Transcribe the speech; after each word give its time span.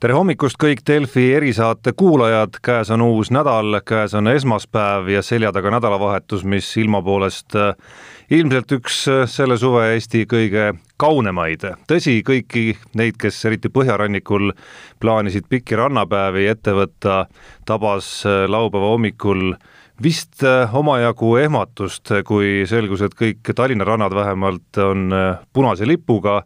tere 0.00 0.14
hommikust 0.16 0.56
kõik 0.56 0.80
Delfi 0.88 1.26
erisaate 1.36 1.92
kuulajad, 1.92 2.56
käes 2.64 2.88
on 2.94 3.02
uus 3.04 3.28
nädal, 3.34 3.82
käes 3.84 4.14
on 4.16 4.30
esmaspäev 4.32 5.10
ja 5.12 5.20
selja 5.22 5.50
taga 5.52 5.74
nädalavahetus, 5.74 6.44
mis 6.48 6.70
ilma 6.80 7.02
poolest 7.04 7.52
äh, 7.58 7.74
ilmselt 8.32 8.72
üks 8.78 9.02
äh, 9.12 9.26
selle 9.28 9.58
suve 9.60 9.90
Eesti 9.92 10.22
kõige 10.30 10.70
kaunemaid. 11.00 11.68
tõsi, 11.90 12.16
kõiki 12.24 12.64
neid, 12.96 13.20
kes 13.20 13.44
eriti 13.44 13.68
põhjarannikul 13.68 14.54
plaanisid 15.04 15.50
pikki 15.52 15.76
rannapäevi 15.76 16.48
ette 16.48 16.72
võtta, 16.80 17.26
tabas 17.68 18.08
äh, 18.24 18.46
laupäeva 18.48 18.94
hommikul 18.94 19.52
vist 20.00 20.40
omajagu 20.72 21.34
ehmatust, 21.42 22.08
kui 22.24 22.62
selgus, 22.64 23.04
et 23.04 23.12
kõik 23.12 23.52
Tallinna 23.52 23.84
rannad 23.84 24.16
vähemalt 24.16 24.80
on 24.80 25.12
punase 25.52 25.84
lipuga 25.84 26.40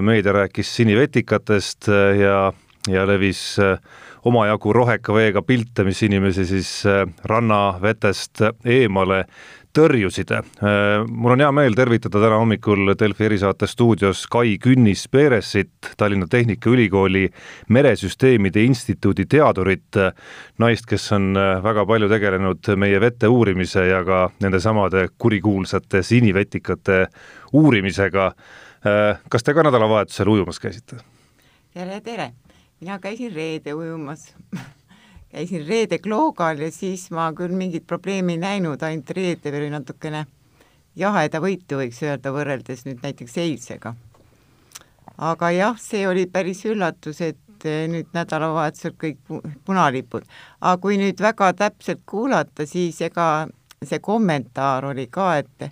meedia 0.00 0.32
rääkis 0.32 0.76
sinivetikatest 0.76 1.88
äh, 1.88 2.18
ja, 2.20 2.52
ja 2.88 3.06
levis 3.06 3.58
äh, 3.58 3.78
omajagu 4.24 4.72
roheka 4.72 5.14
veega 5.14 5.42
pilte, 5.42 5.84
mis 5.84 6.02
inimesi 6.02 6.44
siis 6.44 6.70
rannavetest 7.24 8.42
eemale 8.64 9.24
tõrjusid. 9.76 10.32
mul 11.06 11.34
on 11.34 11.40
hea 11.44 11.50
meel 11.52 11.74
tervitada 11.76 12.18
täna 12.24 12.40
hommikul 12.40 12.94
Delfi 12.98 13.24
erisaate 13.28 13.68
stuudios 13.70 14.24
Kai 14.26 14.56
Künnis-Peeressit, 14.58 15.92
Tallinna 15.96 16.26
Tehnikaülikooli 16.26 17.28
Meresüsteemide 17.68 18.64
Instituudi 18.64 19.26
teadurit, 19.30 20.00
naist, 20.58 20.88
kes 20.88 21.12
on 21.12 21.38
väga 21.62 21.86
palju 21.86 22.08
tegelenud 22.08 22.74
meie 22.76 23.00
vete 23.00 23.28
uurimise 23.28 23.86
ja 23.86 24.02
ka 24.04 24.30
nendesamade 24.40 25.08
kurikuulsate 25.18 26.02
sinivetikate 26.02 27.04
uurimisega 27.52 28.32
Äh, 28.32 28.65
kas 29.28 29.42
te 29.42 29.54
ka 29.54 29.62
nädalavahetusel 29.66 30.28
ujumas 30.28 30.60
käisite? 30.62 31.00
tere, 31.74 32.00
tere! 32.00 32.32
mina 32.80 32.98
käisin 32.98 33.32
reede 33.34 33.74
ujumas 33.74 34.34
käisin 35.32 35.66
reede 35.68 35.98
Kloogal 35.98 36.58
ja 36.58 36.70
siis 36.72 37.10
ma 37.10 37.30
küll 37.36 37.54
mingit 37.56 37.86
probleemi 37.86 38.36
ei 38.36 38.42
näinud, 38.42 38.82
ainult 38.82 39.10
reede 39.10 39.52
oli 39.52 39.70
natukene 39.70 40.26
jahedavõitu, 40.96 41.80
võiks 41.80 42.02
öelda, 42.04 42.32
võrreldes 42.32 42.86
nüüd 42.86 43.02
näiteks 43.04 43.36
eilsega. 43.42 43.94
aga 45.18 45.50
jah, 45.50 45.78
see 45.80 46.06
oli 46.08 46.26
päris 46.26 46.64
üllatus, 46.64 47.20
et 47.20 47.64
eh, 47.64 47.84
nüüd 47.88 48.12
nädalavahetusel 48.16 48.94
kõik 49.00 49.18
punalipud. 49.64 50.24
aga 50.60 50.80
kui 50.80 50.96
nüüd 51.00 51.20
väga 51.20 51.52
täpselt 51.52 52.00
kuulata, 52.06 52.66
siis 52.66 53.00
ega 53.00 53.48
see 53.82 53.98
kommentaar 53.98 54.84
oli 54.92 55.06
ka, 55.06 55.36
et 55.38 55.70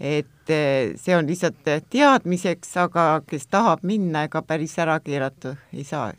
et 0.00 0.33
eh, 0.50 0.92
see 1.00 1.16
on 1.16 1.28
lihtsalt 1.30 1.62
teadmiseks, 1.90 2.76
aga 2.84 3.22
kes 3.26 3.46
tahab 3.46 3.86
minna, 3.86 4.26
ega 4.28 4.42
päris 4.42 4.78
ära 4.82 4.98
keelata 5.04 5.56
ei 5.72 5.84
saa. 5.84 6.12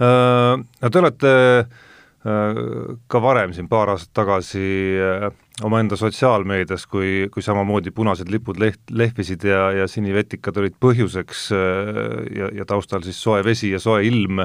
Äh, 0.00 0.56
no 0.82 0.90
te 0.90 1.00
olete 1.00 1.32
äh, 1.58 2.62
ka 3.10 3.20
varem 3.22 3.52
siin 3.54 3.68
paar 3.70 3.92
aastat 3.92 4.14
tagasi 4.22 4.64
äh, 5.02 5.28
omaenda 5.66 5.98
sotsiaalmeedias, 5.98 6.86
kui, 6.86 7.28
kui 7.34 7.42
samamoodi 7.42 7.90
punased 7.94 8.30
lipud 8.30 8.60
leht, 8.62 8.80
lehvisid 8.94 9.42
ja, 9.48 9.64
ja 9.74 9.88
sinivetikad 9.90 10.60
olid 10.62 10.76
põhjuseks 10.78 11.48
ja, 11.50 12.50
ja 12.54 12.66
taustal 12.68 13.02
siis 13.02 13.18
soe 13.18 13.42
vesi 13.42 13.72
ja 13.72 13.80
soe 13.82 14.04
ilm, 14.06 14.44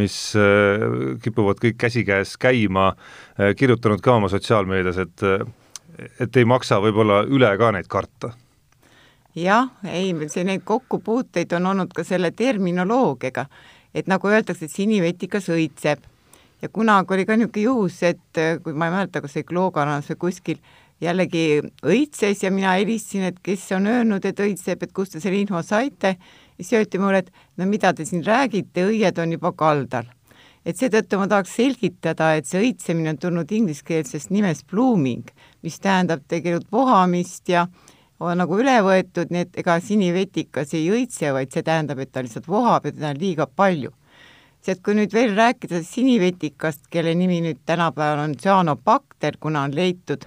mis 0.00 0.16
kipuvad 1.20 1.60
kõik 1.60 1.76
käsikäes 1.82 2.38
käima, 2.40 2.94
kirjutanud 3.60 4.00
ka 4.00 4.16
oma 4.16 4.32
sotsiaalmeedias, 4.32 5.02
et 5.04 5.26
et 6.24 6.40
ei 6.40 6.48
maksa 6.48 6.80
võib-olla 6.80 7.20
üle 7.28 7.52
ka 7.60 7.68
neid 7.76 7.92
karta? 7.92 8.32
Jah, 9.34 9.70
ei, 9.90 10.14
see, 10.28 10.44
neid 10.46 10.64
kokkupuuteid 10.64 11.52
on 11.58 11.66
olnud 11.72 11.94
ka 11.94 12.04
selle 12.06 12.30
terminoloogiaga, 12.30 13.46
et 13.94 14.10
nagu 14.10 14.30
öeldakse, 14.30 14.66
et 14.66 14.74
sinivetikas 14.74 15.48
õitseb 15.54 16.10
ja 16.62 16.68
kunagi 16.72 17.14
oli 17.14 17.26
ka 17.26 17.36
niisugune 17.36 17.64
juhus, 17.66 18.00
et 18.02 18.40
kui 18.62 18.72
ma 18.72 18.88
ei 18.88 18.94
mäleta, 18.94 19.20
kas 19.20 19.36
see 19.36 19.44
Kloogarannas 19.44 20.08
või 20.12 20.20
kuskil 20.28 20.60
jällegi 21.02 21.60
õitses 21.84 22.44
ja 22.44 22.50
mina 22.54 22.72
helistasin, 22.78 23.26
et 23.28 23.40
kes 23.44 23.66
on 23.76 23.88
öelnud, 23.90 24.24
et 24.24 24.40
õitseb, 24.40 24.82
et 24.86 24.92
kust 24.96 25.16
te 25.16 25.20
selle 25.20 25.42
info 25.42 25.60
saite, 25.66 26.14
siis 26.56 26.72
öeldi 26.78 27.00
mulle, 27.02 27.24
et 27.24 27.32
no 27.60 27.68
mida 27.68 27.92
te 27.92 28.06
siin 28.08 28.24
räägite, 28.24 28.86
õied 28.88 29.18
on 29.20 29.34
juba 29.36 29.52
kaldal. 29.52 30.08
Et 30.64 30.78
seetõttu 30.80 31.18
ma 31.20 31.26
tahaks 31.28 31.52
selgitada, 31.58 32.30
et 32.38 32.48
see 32.48 32.62
õitsemine 32.70 33.12
on 33.12 33.20
tulnud 33.20 33.50
ingliskeelsest 33.52 34.32
nimest 34.32 34.64
blooming, 34.70 35.28
mis 35.60 35.76
tähendab 35.84 36.24
tegelikult 36.30 36.70
vohamist 36.72 37.52
ja 37.52 37.66
on 38.20 38.38
nagu 38.38 38.58
üle 38.60 38.76
võetud, 38.84 39.30
nii 39.30 39.46
et 39.46 39.58
ega 39.62 39.78
sinivetikas 39.82 40.74
ei 40.78 40.88
õitse, 40.92 41.32
vaid 41.34 41.52
see 41.52 41.64
tähendab, 41.66 41.98
et 41.98 42.12
ta 42.12 42.22
lihtsalt 42.22 42.48
vohab 42.48 42.86
ja 42.86 42.94
teda 42.94 43.10
on 43.10 43.20
liiga 43.20 43.46
palju. 43.46 43.92
see, 44.64 44.72
et 44.72 44.82
kui 44.82 44.94
nüüd 44.96 45.12
veel 45.12 45.34
rääkida 45.36 45.82
sinivetikast, 45.84 46.86
kelle 46.90 47.14
nimi 47.14 47.42
nüüd 47.44 47.58
tänapäeval 47.66 48.22
on 48.22 48.36
cyanobakter, 48.40 49.36
kuna 49.40 49.66
on 49.68 49.74
leitud, 49.74 50.24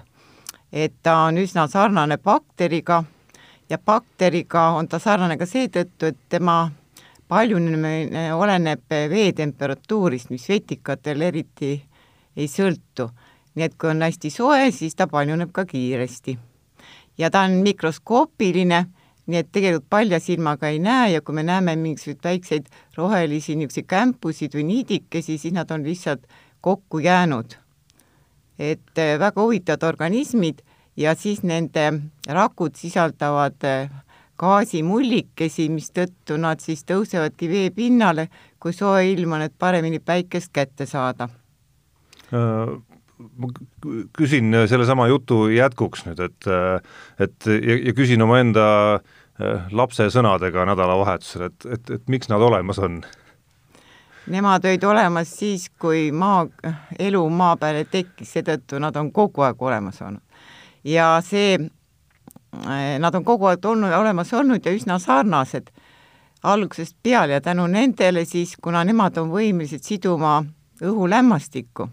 et 0.72 0.94
ta 1.02 1.24
on 1.26 1.38
üsna 1.42 1.66
sarnane 1.68 2.18
bakteriga 2.18 3.02
ja 3.70 3.78
bakteriga 3.78 4.68
on 4.78 4.88
ta 4.88 4.98
sarnane 4.98 5.36
ka 5.38 5.46
seetõttu, 5.46 6.12
et 6.12 6.18
tema 6.28 6.70
paljunemine 7.28 8.28
oleneb 8.34 8.84
vee 8.88 9.32
temperatuurist, 9.32 10.30
mis 10.30 10.48
vetikatel 10.48 11.22
eriti 11.22 11.74
ei 12.36 12.46
sõltu. 12.48 13.10
nii 13.58 13.64
et 13.64 13.74
kui 13.74 13.90
on 13.90 14.02
hästi 14.02 14.30
soe, 14.30 14.70
siis 14.70 14.94
ta 14.94 15.08
paljuneb 15.10 15.50
ka 15.52 15.64
kiiresti. 15.66 16.38
Ja 17.18 17.30
ta 17.30 17.42
on 17.46 17.58
mikroskoopiline, 17.64 18.84
nii 19.28 19.40
et 19.42 19.50
tegelikult 19.52 19.88
palja 19.90 20.20
silmaga 20.20 20.70
ei 20.72 20.78
näe 20.80 21.12
ja 21.12 21.20
kui 21.20 21.34
me 21.36 21.42
näeme 21.42 21.76
mingisuguseid 21.76 22.24
väikseid 22.24 22.68
rohelisi 22.96 23.56
niisuguseid 23.56 23.88
kämpusid 23.90 24.56
või 24.56 24.64
niidikesi, 24.70 25.38
siis 25.38 25.54
nad 25.54 25.70
on 25.70 25.84
lihtsalt 25.84 26.24
kokku 26.60 26.98
jäänud. 26.98 27.56
et 28.58 28.98
äh, 28.98 29.18
väga 29.18 29.42
huvitavad 29.42 29.82
organismid 29.82 30.58
ja 30.96 31.14
siis 31.14 31.42
nende 31.42 31.92
rakud 32.26 32.74
sisaldavad 32.74 33.64
äh, 33.64 33.90
gaasimullikesi, 34.38 35.68
mistõttu 35.68 36.36
nad 36.36 36.60
siis 36.60 36.82
tõusevadki 36.84 37.48
veepinnale, 37.48 38.28
kui 38.58 38.72
soe 38.72 39.06
ilm 39.12 39.32
on, 39.32 39.42
et 39.42 39.54
paremini 39.58 39.98
päikest 39.98 40.52
kätte 40.52 40.86
saada 40.86 41.28
uh 42.32 42.97
ma 43.18 43.48
küsin 44.16 44.54
sellesama 44.70 45.08
jutu 45.10 45.46
jätkuks 45.52 46.04
nüüd, 46.06 46.20
et 46.22 46.50
et 47.18 47.48
ja, 47.52 47.78
ja 47.90 47.94
küsin 47.96 48.22
omaenda 48.22 48.66
lapse 49.70 50.08
sõnadega 50.10 50.64
nädalavahetusel, 50.66 51.48
et, 51.48 51.66
et, 51.76 51.90
et 51.98 52.08
miks 52.10 52.30
nad 52.30 52.42
olemas 52.42 52.80
on? 52.82 53.00
Nemad 54.28 54.66
olid 54.66 54.84
olemas 54.84 55.30
siis, 55.38 55.68
kui 55.80 56.10
maa, 56.12 56.42
elu 56.98 57.20
maa 57.30 57.56
peale 57.56 57.84
tekkis, 57.88 58.34
seetõttu 58.34 58.80
nad 58.82 58.96
on 58.98 59.12
kogu 59.14 59.46
aeg 59.46 59.62
olemas 59.62 60.02
olnud. 60.02 60.22
ja 60.84 61.12
see 61.24 61.56
Äh, 62.56 62.98
nad 62.98 63.14
on 63.14 63.24
kogu 63.24 63.46
aeg 63.50 63.64
olnud, 63.64 63.92
olemas 63.92 64.32
olnud 64.32 64.64
ja 64.64 64.72
üsna 64.72 64.96
sarnased 64.98 65.68
algusest 66.48 66.96
peale 67.02 67.36
ja 67.36 67.40
tänu 67.44 67.66
nendele 67.68 68.24
siis, 68.24 68.54
kuna 68.62 68.84
nemad 68.88 69.18
on 69.20 69.28
võimelised 69.28 69.84
siduma 69.84 70.40
õhulämmastikku, 70.80 71.88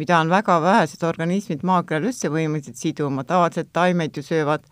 mida 0.00 0.20
on 0.20 0.30
väga 0.32 0.56
vähesed 0.64 1.02
organismid 1.04 1.64
maakeral 1.66 2.08
üldse 2.08 2.30
võimelised 2.32 2.78
siduma, 2.80 3.24
tavaliselt 3.28 3.68
taimed 3.76 4.16
ju 4.16 4.24
söövad 4.24 4.64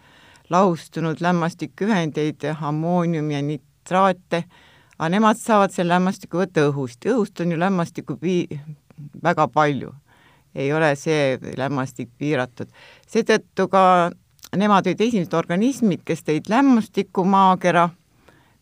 lahustunud 0.48 1.20
lämmastikühendeid, 1.20 2.46
ammooniumi 2.70 3.36
ja 3.36 3.42
nitraate, 3.44 4.44
aga 4.96 5.08
nemad 5.12 5.40
saavad 5.40 5.74
selle 5.74 5.92
lämmastiku 5.94 6.40
võtta 6.40 6.64
õhust, 6.70 7.04
õhust 7.04 7.42
on 7.44 7.52
ju 7.52 7.58
lämmastikku 7.60 8.16
pii-, 8.22 8.60
väga 9.22 9.48
palju. 9.52 9.94
ei 10.54 10.72
ole 10.72 10.94
see 10.96 11.38
lämmastik 11.56 12.08
piiratud. 12.18 12.70
seetõttu 13.06 13.68
ka 13.68 14.10
nemad 14.56 14.86
olid 14.86 15.00
esimesed 15.00 15.34
organismid, 15.36 16.00
kes 16.04 16.24
tõid 16.24 16.48
lämmastikku 16.48 17.24
maakera 17.24 17.90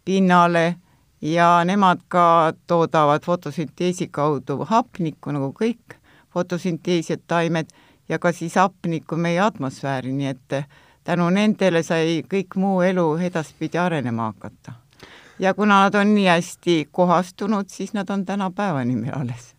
pinnale 0.04 0.76
ja 1.20 1.64
nemad 1.64 2.02
ka 2.08 2.52
toodavad 2.66 3.24
fotosünteesi 3.24 4.08
kaudu 4.10 4.64
hapnikku, 4.64 5.32
nagu 5.32 5.52
kõik 5.54 5.96
fotosünteesijad 6.36 7.24
taimed, 7.26 7.72
ja 8.08 8.18
ka 8.22 8.32
siis 8.32 8.54
hapnikku 8.60 9.16
meie 9.16 9.40
atmosfääri, 9.42 10.12
nii 10.12 10.32
et 10.34 10.56
tänu 11.06 11.28
nendele 11.34 11.82
sai 11.86 12.20
kõik 12.28 12.58
muu 12.60 12.82
elu 12.86 13.06
edaspidi 13.30 13.78
arenema 13.78 14.30
hakata. 14.32 14.72
ja 15.38 15.54
kuna 15.54 15.82
nad 15.84 15.94
on 15.94 16.14
nii 16.14 16.26
hästi 16.26 16.88
kohastunud, 16.92 17.68
siis 17.68 17.92
nad 17.94 18.10
on 18.10 18.24
tänapäevani 18.24 18.96
meil 18.96 19.18
alles. 19.20 19.54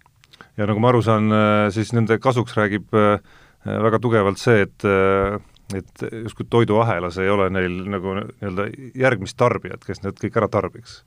ja 0.57 0.65
nagu 0.65 0.79
ma 0.79 0.89
aru 0.89 1.01
saan, 1.01 1.29
siis 1.71 1.93
nende 1.93 2.19
kasuks 2.19 2.57
räägib 2.57 2.93
äh, 2.93 3.19
väga 3.65 3.99
tugevalt 3.99 4.37
see, 4.37 4.61
et 4.61 4.85
äh, 4.85 5.41
et 5.75 6.03
justkui 6.23 6.45
toiduahelas 6.49 7.17
ei 7.17 7.29
ole 7.29 7.49
neil 7.49 7.81
nagu 7.91 8.13
nii-öelda 8.15 8.69
järgmist 8.95 9.37
tarbijat, 9.37 9.83
kes 9.83 9.99
need 10.03 10.19
kõik 10.21 10.37
ära 10.39 10.47
tarbiks? 10.47 11.01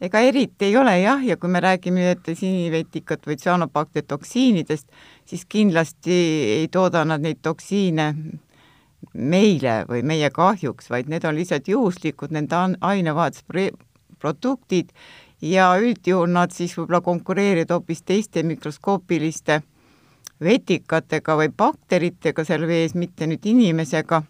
Ega 0.00 0.20
eriti 0.22 0.68
ei 0.68 0.76
ole 0.76 1.00
jah, 1.00 1.24
ja 1.24 1.36
kui 1.36 1.50
me 1.50 1.60
räägime 1.60 2.00
nüüd 2.06 2.34
sinivetikat 2.38 3.26
või 3.26 3.36
tsüanobakter 3.36 4.02
toksiinidest, 4.06 4.86
siis 5.26 5.44
kindlasti 5.48 6.18
ei 6.58 6.68
tooda 6.72 7.04
nad 7.04 7.24
neid 7.24 7.38
toksiine 7.42 8.14
meile 9.14 9.84
või 9.88 10.02
meie 10.06 10.30
kahjuks, 10.34 10.90
vaid 10.90 11.08
need 11.10 11.24
on 11.24 11.34
lihtsalt 11.38 11.68
juhuslikud 11.68 12.30
nende 12.34 12.56
ainevahetusproduktid 12.80 14.88
ja 15.42 15.76
üldjuhul 15.78 16.30
nad 16.30 16.50
siis 16.54 16.76
võib-olla 16.78 17.00
konkureerivad 17.04 17.70
hoopis 17.74 18.02
teiste 18.02 18.42
mikroskoopiliste 18.42 19.62
vetikatega 20.42 21.36
või 21.38 21.48
bakteritega 21.50 22.44
seal 22.46 22.66
vees, 22.66 22.94
mitte 22.94 23.26
nüüd 23.26 23.46
inimesega. 23.46 24.22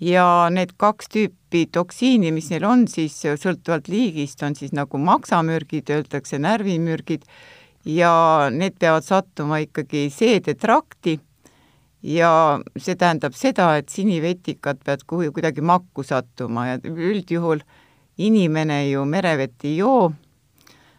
Ja 0.00 0.48
need 0.54 0.74
kaks 0.78 1.10
tüüpi 1.12 1.66
toksiini, 1.72 2.32
mis 2.34 2.50
neil 2.52 2.66
on 2.68 2.86
siis 2.90 3.16
sõltuvalt 3.22 3.88
liigist, 3.90 4.42
on 4.46 4.54
siis 4.58 4.74
nagu 4.76 4.98
maksamürgid, 5.02 5.90
öeldakse 5.90 6.38
närvimürgid, 6.42 7.24
ja 7.88 8.12
need 8.52 8.78
peavad 8.78 9.06
sattuma 9.06 9.62
ikkagi 9.64 10.08
seedetrakti. 10.14 11.18
Ja 12.02 12.30
see 12.78 12.94
tähendab 12.94 13.34
seda, 13.34 13.72
et 13.80 13.90
sinivetikad 13.90 14.84
peavad 14.84 15.02
kuhugi 15.06 15.32
kuidagi 15.34 15.64
makku 15.66 16.04
sattuma. 16.06 16.68
Ja 16.68 16.78
üldjuhul 16.78 17.64
inimene 18.22 18.84
ju 18.90 19.02
merevett 19.04 19.66
ei 19.66 19.76
joo. 19.80 20.12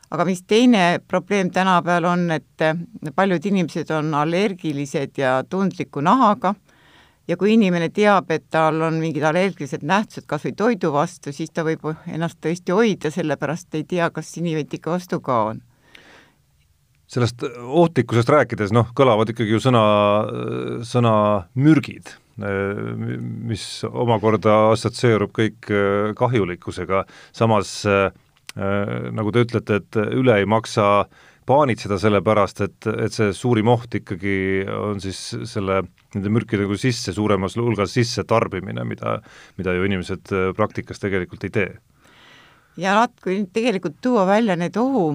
Aga 0.09 0.25
mis 0.25 0.41
teine 0.43 0.99
probleem 1.07 1.51
tänapäeval 1.53 2.09
on, 2.09 2.31
et 2.33 2.65
eh, 2.65 2.75
paljud 3.15 3.45
inimesed 3.45 3.91
on 3.93 4.11
allergilised 4.17 5.21
ja 5.21 5.37
tundliku 5.47 6.01
nahaga 6.01 6.55
ja 7.29 7.37
kui 7.37 7.53
inimene 7.53 7.91
teab, 7.93 8.31
et 8.33 8.47
tal 8.51 8.81
on 8.85 8.99
mingid 9.01 9.23
allergilised 9.29 9.85
nähtused 9.85 10.25
kas 10.29 10.47
või 10.47 10.55
toidu 10.57 10.93
vastu, 10.95 11.33
siis 11.35 11.53
ta 11.53 11.65
võib 11.67 11.85
ennast 12.09 12.39
tõesti 12.41 12.75
hoida, 12.75 13.11
sellepärast 13.13 13.77
ei 13.77 13.85
tea, 13.89 14.09
kas 14.13 14.31
sinivetika 14.33 14.95
vastu 14.95 15.21
ka 15.23 15.41
on. 15.51 15.61
Sellest 17.09 17.41
ohtlikkusest 17.41 18.29
rääkides, 18.29 18.73
noh, 18.75 18.91
kõlavad 18.97 19.31
ikkagi 19.31 19.55
ju 19.55 19.61
sõna, 19.63 19.83
sõna 20.85 21.13
mürgid, 21.57 22.11
mis 22.37 23.63
omakorda 23.89 24.59
assotsieerub 24.75 25.33
kõik 25.33 25.71
kahjulikkusega, 26.19 27.05
samas 27.33 27.79
Äh, 28.57 29.09
nagu 29.13 29.31
te 29.31 29.43
ütlete, 29.45 29.77
et 29.79 29.97
üle 30.17 30.39
ei 30.41 30.47
maksa 30.49 31.05
paanitseda 31.49 31.97
selle 32.01 32.21
pärast, 32.25 32.61
et, 32.61 32.87
et 33.05 33.15
see 33.15 33.31
suurim 33.35 33.71
oht 33.73 33.95
ikkagi 33.99 34.35
on 34.69 35.01
siis 35.01 35.19
selle, 35.49 35.81
nende 36.13 36.33
mürkide 36.33 36.65
nagu 36.65 36.77
sisse, 36.79 37.13
suuremas 37.15 37.57
hulgas 37.57 37.95
sisse 37.97 38.25
tarbimine, 38.29 38.85
mida, 38.87 39.17
mida 39.57 39.73
ju 39.73 39.87
inimesed 39.89 40.33
äh, 40.35 40.49
praktikas 40.57 41.01
tegelikult 41.01 41.47
ei 41.47 41.55
tee. 41.55 41.71
ja 42.77 42.95
nad, 42.99 43.15
kui 43.23 43.41
tegelikult 43.53 43.97
tuua 44.01 44.27
välja 44.29 44.55
need 44.59 44.77
ohu, 44.77 45.07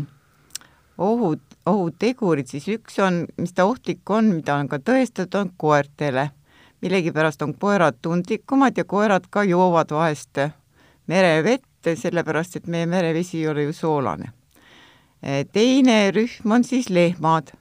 ohud, 0.99 1.43
ohutegurid, 1.71 2.51
siis 2.51 2.67
üks 2.77 2.99
on, 3.03 3.25
mis 3.41 3.55
ta 3.55 3.67
ohtlik 3.71 4.11
on, 4.11 4.35
mida 4.41 4.59
on 4.59 4.71
ka 4.71 4.83
tõestatud, 4.83 5.41
on 5.41 5.53
koertele. 5.57 6.31
millegipärast 6.85 7.43
on 7.43 7.55
koerad 7.57 7.97
tundlikumad 8.03 8.77
ja 8.77 8.85
koerad 8.85 9.31
ka 9.31 9.45
joovad 9.49 9.91
vahest 9.91 10.43
merevett, 11.07 11.95
sellepärast 11.95 12.57
et 12.57 12.67
meie 12.67 12.87
merevesi 12.87 13.39
ei 13.39 13.49
ole 13.49 13.69
ju 13.69 13.73
soolane. 13.73 14.33
Teine 15.53 15.99
rühm 16.12 16.53
on 16.53 16.65
siis 16.65 16.91
lehmad. 16.91 17.53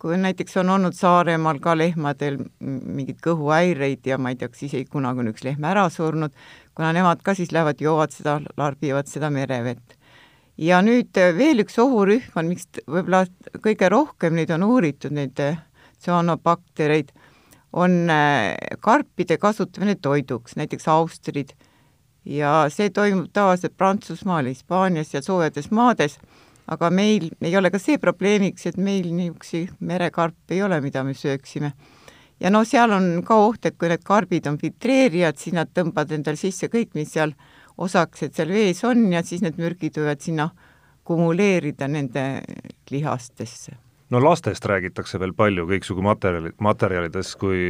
kui 0.00 0.16
näiteks 0.16 0.56
on 0.56 0.70
olnud 0.72 0.94
Saaremaal 0.96 1.58
ka 1.60 1.74
lehmadel 1.76 2.38
mingeid 2.60 3.18
kõhuhäireid 3.20 4.06
ja 4.08 4.16
ma 4.16 4.30
ei 4.32 4.38
tea, 4.40 4.48
kas 4.48 4.62
isegi 4.64 4.86
kunagi 4.88 5.20
on 5.20 5.28
üks 5.28 5.44
lehm 5.44 5.64
ära 5.68 5.82
surnud, 5.92 6.32
kuna 6.72 6.94
nemad 6.96 7.20
ka 7.20 7.34
siis 7.36 7.52
lähevad, 7.52 7.82
joovad 7.84 8.14
seda, 8.16 8.38
larbivad 8.56 9.10
seda 9.12 9.28
merevett. 9.30 9.98
ja 10.56 10.80
nüüd 10.80 11.20
veel 11.36 11.60
üks 11.64 11.76
ohurühm 11.78 12.32
on, 12.36 12.48
miks 12.48 12.68
võib-olla 12.86 13.26
kõige 13.60 13.92
rohkem 13.92 14.40
neid 14.40 14.50
on 14.56 14.64
uuritud, 14.64 15.12
neid 15.12 15.36
tsüanobaktereid, 16.00 17.12
on 17.72 18.08
karpide 18.80 19.36
kasutamine 19.36 19.98
toiduks, 20.00 20.56
näiteks 20.56 20.88
austrid 20.88 21.52
ja 22.24 22.64
see 22.72 22.88
toimub 22.90 23.28
tavaliselt 23.32 23.76
Prantsusmaal, 23.76 24.48
Hispaanias 24.48 25.14
ja 25.14 25.22
soojades 25.22 25.70
maades, 25.70 26.16
aga 26.70 26.90
meil 26.94 27.30
ei 27.42 27.56
ole 27.58 27.70
ka 27.72 27.80
see 27.82 27.98
probleemiks, 28.02 28.68
et 28.70 28.78
meil 28.78 29.08
niisuguseid 29.14 29.74
merekarpe 29.86 30.54
ei 30.56 30.62
ole, 30.62 30.80
mida 30.84 31.02
me 31.04 31.14
sööksime. 31.14 31.72
ja 32.40 32.50
noh, 32.50 32.64
seal 32.64 32.94
on 32.96 33.22
ka 33.26 33.36
oht, 33.36 33.66
et 33.66 33.76
kui 33.78 33.90
need 33.90 34.04
karbid 34.06 34.46
on 34.48 34.58
filtreerijad, 34.58 35.38
siis 35.38 35.56
nad 35.56 35.72
tõmbavad 35.74 36.14
endale 36.16 36.40
sisse 36.40 36.70
kõik, 36.72 36.94
mis 36.94 37.12
seal 37.12 37.34
osakesed 37.80 38.36
seal 38.36 38.52
vees 38.54 38.82
on 38.84 39.06
ja 39.12 39.22
siis 39.26 39.42
need 39.42 39.58
mürgid 39.60 39.98
võivad 39.98 40.20
sinna 40.24 40.50
kumuleerida 41.04 41.88
nende 41.88 42.24
lihastesse 42.90 43.76
no 44.10 44.20
lastest 44.22 44.66
räägitakse 44.66 45.20
veel 45.22 45.32
palju 45.36 45.66
kõiksugu 45.70 46.02
materjali, 46.04 46.52
materjalides, 46.62 47.34
kui 47.40 47.60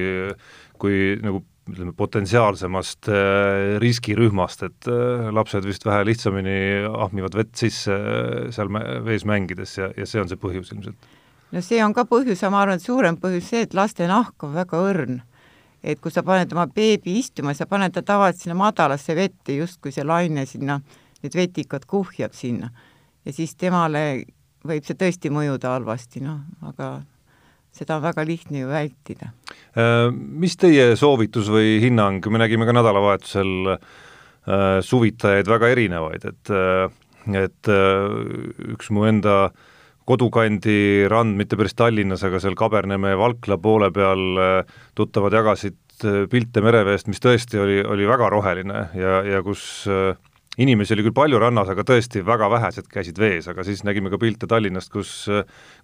kui 0.80 1.16
nagu 1.20 1.42
ütleme, 1.74 1.92
potentsiaalsemast 1.96 3.08
äh, 3.10 3.78
riskirühmast, 3.82 4.64
et 4.66 4.88
äh, 4.90 5.28
lapsed 5.34 5.66
vist 5.68 5.86
vähe 5.86 6.04
lihtsamini 6.08 6.58
ahmivad 6.90 7.36
vett 7.38 7.54
sisse 7.58 7.94
äh, 7.94 8.50
seal 8.54 8.70
vees 9.06 9.26
mängides 9.28 9.76
ja, 9.78 9.90
ja 9.96 10.06
see 10.08 10.22
on 10.22 10.30
see 10.30 10.40
põhjus 10.40 10.72
ilmselt? 10.74 11.10
no 11.50 11.62
see 11.64 11.80
on 11.84 11.94
ka 11.96 12.06
põhjus, 12.08 12.42
ma 12.50 12.62
arvan, 12.64 12.80
et 12.80 12.86
suurem 12.86 13.18
põhjus 13.20 13.50
see, 13.52 13.64
et 13.66 13.76
laste 13.76 14.06
nahk 14.10 14.46
on 14.46 14.54
väga 14.54 14.82
õrn. 14.90 15.20
et 15.82 16.00
kui 16.00 16.12
sa 16.12 16.22
paned 16.26 16.52
oma 16.52 16.66
beebi 16.68 17.18
istuma, 17.18 17.54
sa 17.56 17.66
paned 17.66 17.94
ta 17.94 18.02
tavaliselt 18.06 18.44
sinna 18.44 18.58
madalasse 18.58 19.16
vette, 19.16 19.54
justkui 19.56 19.92
see 19.94 20.04
laine 20.04 20.44
sinna, 20.46 20.80
need 21.22 21.36
vetikad 21.36 21.86
kuhjab 21.88 22.36
sinna. 22.36 22.70
ja 23.24 23.32
siis 23.32 23.54
temale 23.54 24.24
võib 24.66 24.84
see 24.84 24.98
tõesti 24.98 25.32
mõjuda 25.32 25.74
halvasti, 25.76 26.20
noh, 26.24 26.42
aga 26.68 27.00
seda 27.74 27.98
on 27.98 28.04
väga 28.04 28.24
lihtne 28.26 28.64
ju 28.64 28.70
vältida. 28.70 29.32
Äh, 29.78 30.08
mis 30.12 30.56
teie 30.60 30.92
soovitus 30.98 31.50
või 31.52 31.78
hinnang, 31.84 32.24
me 32.30 32.42
nägime 32.42 32.68
ka 32.68 32.74
nädalavahetusel 32.76 33.74
äh, 33.74 34.78
suvitajaid 34.84 35.50
väga 35.50 35.74
erinevaid, 35.76 36.26
et 36.32 36.54
äh, 36.54 36.88
et 37.36 37.68
üks 37.68 38.88
mu 38.96 39.04
enda 39.04 39.50
kodukandi 40.08 41.04
rand, 41.12 41.36
mitte 41.36 41.54
päris 41.60 41.76
Tallinnas, 41.76 42.24
aga 42.26 42.40
seal 42.40 42.56
Kaberneme 42.58 43.12
Valkla 43.20 43.58
poole 43.60 43.90
peal 43.94 44.40
tuttavad 44.96 45.36
jagasid 45.36 45.76
pilte 46.30 46.62
mereveest, 46.64 47.08
mis 47.10 47.20
tõesti 47.22 47.60
oli, 47.60 47.78
oli 47.84 48.08
väga 48.08 48.30
roheline 48.32 48.86
ja, 48.96 49.20
ja 49.26 49.42
kus 49.44 49.62
äh, 49.90 50.16
inimesi 50.60 50.94
oli 50.94 51.04
küll 51.06 51.16
palju 51.16 51.40
rannas, 51.40 51.70
aga 51.72 51.84
tõesti 51.86 52.22
väga 52.26 52.50
vähesed 52.52 52.88
käisid 52.92 53.18
vees, 53.20 53.48
aga 53.48 53.64
siis 53.64 53.82
nägime 53.86 54.12
ka 54.12 54.18
pilte 54.20 54.48
Tallinnast, 54.50 54.92
kus 54.92 55.12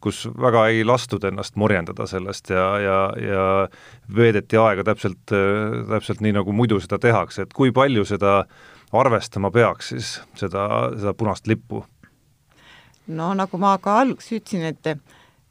kus 0.04 0.24
väga 0.36 0.66
ei 0.72 0.84
lastud 0.84 1.24
ennast 1.24 1.56
morjendada 1.56 2.06
sellest 2.10 2.52
ja, 2.52 2.66
ja, 2.82 2.98
ja 3.20 3.44
veedeti 4.16 4.60
aega 4.60 4.84
täpselt, 4.86 5.24
täpselt 5.90 6.22
nii, 6.24 6.36
nagu 6.36 6.54
muidu 6.56 6.80
seda 6.82 7.00
tehakse, 7.02 7.46
et 7.46 7.56
kui 7.56 7.72
palju 7.76 8.04
seda 8.08 8.38
arvestama 8.96 9.50
peaks 9.54 9.92
siis, 9.94 10.12
seda, 10.38 10.66
seda 10.96 11.14
punast 11.16 11.48
lippu? 11.50 11.84
no 13.06 13.32
nagu 13.38 13.58
ma 13.62 13.76
ka 13.82 14.00
alguses 14.02 14.40
ütlesin, 14.40 14.66
et 14.66 14.96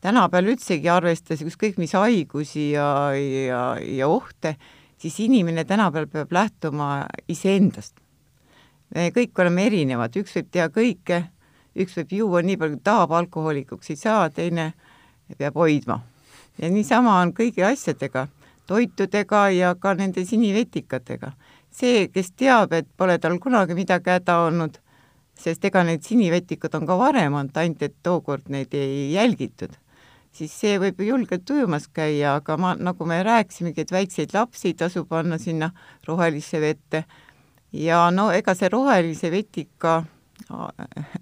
tänapäeval 0.05 0.53
üldsegi 0.53 0.89
arvestades 0.91 1.46
ükskõik 1.48 1.79
mis 1.82 1.96
haigusi 1.98 2.72
ja, 2.75 2.89
ja, 3.15 3.67
ja 3.82 4.10
ohte, 4.12 4.58
siis 5.01 5.17
inimene 5.24 5.65
tänapäeval 5.65 6.12
peab 6.12 6.36
lähtuma 6.36 6.89
iseendast 7.32 8.04
me 8.96 9.12
kõik 9.12 9.40
oleme 9.44 9.68
erinevad, 9.68 10.16
üks 10.16 10.38
võib 10.38 10.52
teha 10.56 10.70
kõike, 10.72 11.22
üks 11.75 11.98
võib 12.00 12.14
juua 12.20 12.42
nii 12.46 12.58
palju, 12.60 12.78
kui 12.78 12.88
tahab, 12.88 13.16
alkohoolikuks 13.20 13.92
ei 13.92 14.00
saa, 14.00 14.30
teine 14.32 14.72
peab 15.38 15.58
hoidma. 15.60 16.00
ja 16.58 16.70
niisama 16.72 17.20
on 17.20 17.34
kõigi 17.36 17.66
asjadega, 17.68 18.28
toitudega 18.68 19.50
ja 19.52 19.75
ka 19.75 19.94
nende 19.94 20.25
sinivetikatega. 20.25 21.34
see, 21.72 22.08
kes 22.08 22.32
teab, 22.32 22.72
et 22.74 22.88
pole 22.98 23.18
tal 23.20 23.38
kunagi 23.40 23.75
midagi 23.75 24.10
häda 24.10 24.38
olnud, 24.48 24.78
sest 25.36 25.66
ega 25.66 25.84
need 25.84 26.04
sinivetikad 26.04 26.75
on 26.75 26.86
ka 26.88 26.96
varem 26.98 27.34
olnud, 27.34 27.58
ainult 27.58 27.84
et 27.84 27.96
tookord 28.04 28.48
neid 28.48 28.74
ei 28.74 29.12
jälgitud, 29.12 29.75
siis 30.32 30.56
see 30.56 30.80
võib 30.80 31.02
ju 31.02 31.10
julgelt 31.12 31.50
ujumas 31.50 31.90
käia, 31.92 32.38
aga 32.40 32.56
ma, 32.58 32.75
nagu 32.80 33.06
me 33.06 33.20
rääkisimegi, 33.24 33.82
et 33.82 33.92
väikseid 33.92 34.34
lapsi 34.34 34.72
ei 34.72 34.80
tasu 34.80 35.04
panna 35.06 35.38
sinna 35.38 35.74
rohelisse 36.08 36.62
vette 36.62 37.04
ja 37.75 38.10
no 38.12 38.29
ega 38.32 38.55
see 38.55 38.70
rohelise 38.72 39.32
vetika 39.32 40.03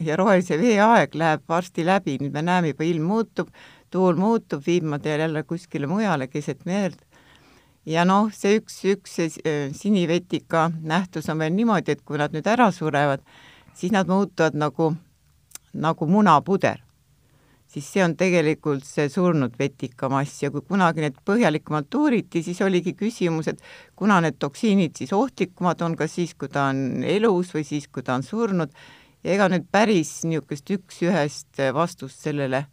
ja 0.04 0.18
rohelise 0.20 0.58
vee 0.60 0.78
aeg 0.82 1.16
läheb 1.18 1.48
varsti 1.50 1.86
läbi, 1.86 2.18
nüüd 2.22 2.34
me 2.34 2.44
näeme 2.46 2.74
juba 2.74 2.86
ilm 2.88 3.08
muutub, 3.08 3.50
tuul 3.94 4.20
muutub, 4.20 4.64
viib 4.66 4.86
ma 4.90 5.00
teil 5.00 5.24
jälle 5.24 5.44
kuskile 5.48 5.88
mujale 5.88 6.28
keset 6.28 6.66
merd. 6.66 7.00
ja 7.86 8.06
noh, 8.06 8.30
see 8.32 8.60
üks, 8.60 8.80
üks 8.88 9.18
see 9.20 9.58
sinivetika 9.76 10.70
nähtus 10.82 11.30
on 11.30 11.42
veel 11.44 11.54
niimoodi, 11.56 11.98
et 11.98 12.06
kui 12.06 12.18
nad 12.18 12.36
nüüd 12.36 12.48
ära 12.48 12.70
surevad, 12.72 13.24
siis 13.76 13.92
nad 13.92 14.08
muutuvad 14.08 14.56
nagu, 14.56 14.94
nagu 15.74 16.08
munapuder 16.08 16.83
siis 17.74 17.88
see 17.90 18.04
on 18.06 18.14
tegelikult 18.18 18.86
see 18.86 19.10
surnud 19.10 19.56
vetikamass 19.60 20.44
ja 20.44 20.52
kui 20.54 20.62
kunagi 20.68 21.04
need 21.04 21.18
põhjalikumalt 21.26 21.96
uuriti, 21.98 22.44
siis 22.46 22.62
oligi 22.66 22.94
küsimus, 22.98 23.50
et 23.50 23.64
kuna 23.98 24.20
need 24.24 24.38
toksiinid 24.42 24.98
siis 25.00 25.14
ohtlikumad 25.18 25.82
on, 25.86 25.98
kas 25.98 26.14
siis, 26.20 26.36
kui 26.38 26.52
ta 26.54 26.68
on 26.72 27.04
elus 27.08 27.54
või 27.56 27.66
siis, 27.68 27.90
kui 27.90 28.06
ta 28.06 28.18
on 28.20 28.26
surnud, 28.26 28.74
ja 29.24 29.36
ega 29.38 29.50
nüüd 29.52 29.66
päris 29.74 30.20
niisugust 30.28 30.70
üks-ühest 30.78 31.64
vastust 31.74 32.22
sellele 32.26 32.66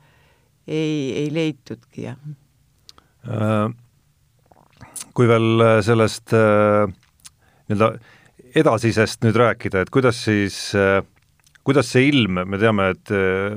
ei, 0.68 1.12
ei 1.22 1.28
leitudki, 1.32 2.08
jah. 2.10 2.18
Äh, 3.30 3.70
kui 5.16 5.28
veel 5.28 5.64
sellest 5.86 6.34
äh, 6.36 6.90
nii-öelda 7.70 7.94
edasisest 8.60 9.24
nüüd 9.24 9.38
rääkida, 9.38 9.84
et 9.84 9.92
kuidas 9.94 10.24
siis 10.26 10.58
äh, 10.74 11.00
kuidas 11.66 11.90
see 11.92 12.08
ilm, 12.08 12.40
me 12.48 12.58
teame, 12.60 12.90
et 12.94 13.12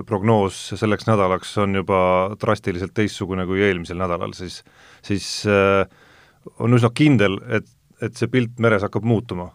prognoos 0.08 0.60
selleks 0.80 1.08
nädalaks 1.08 1.56
on 1.64 1.80
juba 1.80 2.00
drastiliselt 2.42 2.94
teistsugune 2.98 3.46
kui 3.50 3.64
eelmisel 3.64 4.00
nädalal, 4.02 4.36
siis, 4.38 4.62
siis 5.06 5.30
on 5.48 6.76
üsna 6.76 6.92
kindel, 6.96 7.40
et, 7.48 7.70
et 8.04 8.16
see 8.20 8.32
pilt 8.32 8.60
meres 8.64 8.84
hakkab 8.86 9.08
muutuma? 9.08 9.52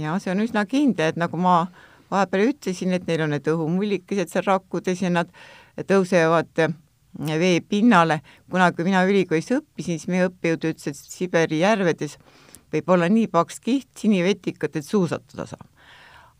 jaa, 0.00 0.18
see 0.22 0.32
on 0.32 0.40
üsna 0.44 0.64
kindel, 0.70 1.12
et 1.12 1.18
nagu 1.20 1.36
ma 1.40 1.64
vahepeal 2.10 2.50
ütlesin, 2.50 2.94
et 2.96 3.06
neil 3.08 3.24
on 3.24 3.34
need 3.34 3.48
õhumullikesed 3.50 4.30
seal 4.32 4.46
rakkudes 4.46 5.02
ja 5.04 5.10
nad 5.12 5.30
tõusevad 5.88 6.64
vee 7.40 7.60
pinnale, 7.66 8.20
kunagi 8.50 8.86
mina 8.86 9.02
ülikoolis 9.06 9.50
õppisin, 9.56 9.98
siis 9.98 10.10
meie 10.10 10.28
õppejõud 10.28 10.70
ütles, 10.72 10.90
et 10.90 11.16
Siberi 11.18 11.60
järvedes 11.62 12.16
võib 12.70 12.94
olla 12.94 13.08
nii 13.10 13.26
paks 13.30 13.58
kiht 13.62 13.90
sinivetikat, 13.98 14.78
et 14.78 14.86
suusatada 14.86 15.46
saab. 15.50 15.66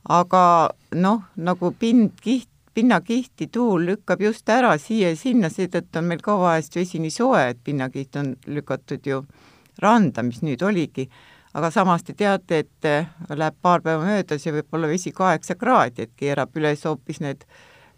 Aga 0.08 0.70
noh, 0.96 1.24
nagu 1.36 1.72
pind 1.78 2.20
kiht, 2.22 2.48
pinnakihti 2.74 3.48
tuul 3.52 3.84
lükkab 3.88 4.22
just 4.22 4.48
ära 4.48 4.76
siia-sinna, 4.78 5.50
seetõttu 5.50 5.98
on 5.98 6.06
meil 6.06 6.22
ka 6.22 6.36
vahest 6.38 6.76
vesi 6.76 7.00
nii 7.02 7.10
soe, 7.10 7.42
et 7.50 7.58
pinnakiht 7.64 8.16
on 8.16 8.36
lükatud 8.46 9.06
ju 9.06 9.24
randa, 9.82 10.22
mis 10.22 10.40
nüüd 10.46 10.62
oligi, 10.62 11.08
aga 11.54 11.72
samas 11.74 12.06
te 12.06 12.14
teate, 12.14 12.62
et 12.62 12.88
läheb 13.34 13.58
paar 13.62 13.82
päeva 13.82 14.04
mööda, 14.06 14.38
see 14.38 14.54
võib 14.54 14.78
olla 14.78 14.90
vesi 14.90 15.12
kaheksa 15.12 15.58
kraadi, 15.58 16.06
et 16.06 16.14
keerab 16.16 16.54
üles 16.56 16.86
hoopis 16.86 17.20
need 17.24 17.44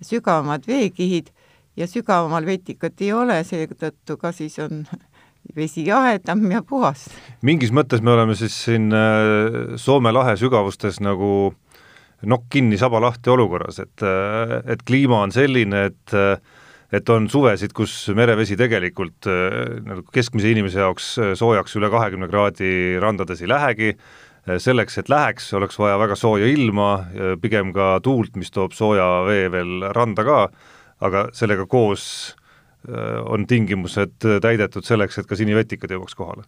sügavamad 0.03 0.65
veekihid 0.67 1.31
ja 1.77 1.87
sügavamal 1.87 2.47
vetikat 2.47 3.01
ei 3.05 3.13
ole, 3.17 3.43
seetõttu 3.45 4.17
ka 4.21 4.33
siis 4.33 4.59
on 4.63 4.87
vesi 5.59 5.85
jahedam 5.87 6.45
ja 6.51 6.63
puhas. 6.63 7.09
mingis 7.43 7.73
mõttes 7.75 8.01
me 8.01 8.13
oleme 8.17 8.35
siis 8.39 8.57
siin 8.65 8.93
äh, 8.95 9.77
Soome 9.77 10.13
lahe 10.13 10.37
sügavustes 10.41 11.01
nagu 11.01 11.53
nokk 12.29 12.49
kinni, 12.53 12.79
saba 12.81 13.01
lahti 13.03 13.33
olukorras, 13.33 13.81
et, 13.83 14.05
et 14.71 14.83
kliima 14.87 15.23
on 15.27 15.35
selline, 15.35 15.87
et 15.91 16.19
et 16.93 17.09
on 17.09 17.25
suvesid, 17.25 17.73
kus 17.73 17.93
merevesi 18.13 18.53
tegelikult 18.61 19.25
nagu 19.25 20.03
keskmise 20.13 20.51
inimese 20.53 20.83
jaoks 20.83 21.07
soojaks 21.41 21.79
üle 21.79 21.89
kahekümne 21.89 22.29
kraadi 22.29 22.99
randades 23.01 23.41
ei 23.41 23.49
lähegi, 23.49 23.95
selleks, 24.61 24.99
et 24.99 25.09
läheks, 25.09 25.47
oleks 25.57 25.79
vaja 25.81 25.97
väga 25.97 26.19
sooja 26.19 26.51
ilma, 26.53 26.91
pigem 27.41 27.73
ka 27.73 27.95
tuult, 28.05 28.37
mis 28.37 28.53
toob 28.53 28.75
sooja 28.77 29.23
vee 29.25 29.49
veel 29.53 29.89
randa 29.97 30.27
ka. 30.27 30.39
Aga 31.03 31.25
sellega 31.35 31.65
koos 31.67 32.05
äh, 32.87 33.19
on 33.27 33.47
tingimused 33.51 34.21
täidetud 34.23 34.87
selleks, 34.87 35.19
et 35.19 35.27
ka 35.27 35.39
sinivetikad 35.39 35.97
jõuaks 35.97 36.15
kohale 36.19 36.47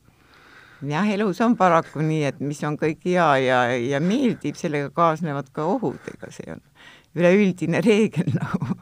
jah, 0.91 1.09
elus 1.15 1.41
on 1.45 1.57
paraku 1.59 2.03
nii, 2.05 2.23
et 2.31 2.43
mis 2.45 2.61
on 2.67 2.79
kõik 2.81 3.05
hea 3.07 3.29
ja, 3.45 3.61
ja 3.79 4.01
meeldib, 4.03 4.59
sellega 4.59 4.91
kaasnevad 4.95 5.51
ka 5.55 5.67
ohud, 5.77 6.01
ega 6.15 6.31
see 6.35 6.51
on 6.55 6.63
üleüldine 7.15 7.81
reegel 7.85 8.33
nagu, 8.41 8.77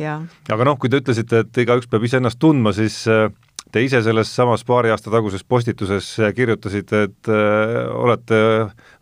jah. 0.00 0.26
aga 0.52 0.68
noh, 0.68 0.78
kui 0.80 0.92
te 0.92 1.02
ütlesite, 1.02 1.44
et 1.44 1.62
igaüks 1.64 1.90
peab 1.90 2.06
iseennast 2.08 2.40
tundma, 2.42 2.72
siis 2.76 3.02
äh, 3.10 3.28
te 3.72 3.84
ise 3.84 4.02
selles 4.04 4.32
samas 4.32 4.64
paari 4.68 4.92
aasta 4.92 5.12
taguses 5.12 5.44
postituses 5.44 6.14
kirjutasite, 6.36 7.04
et 7.08 7.32
äh, 7.32 7.76
olete 7.92 8.42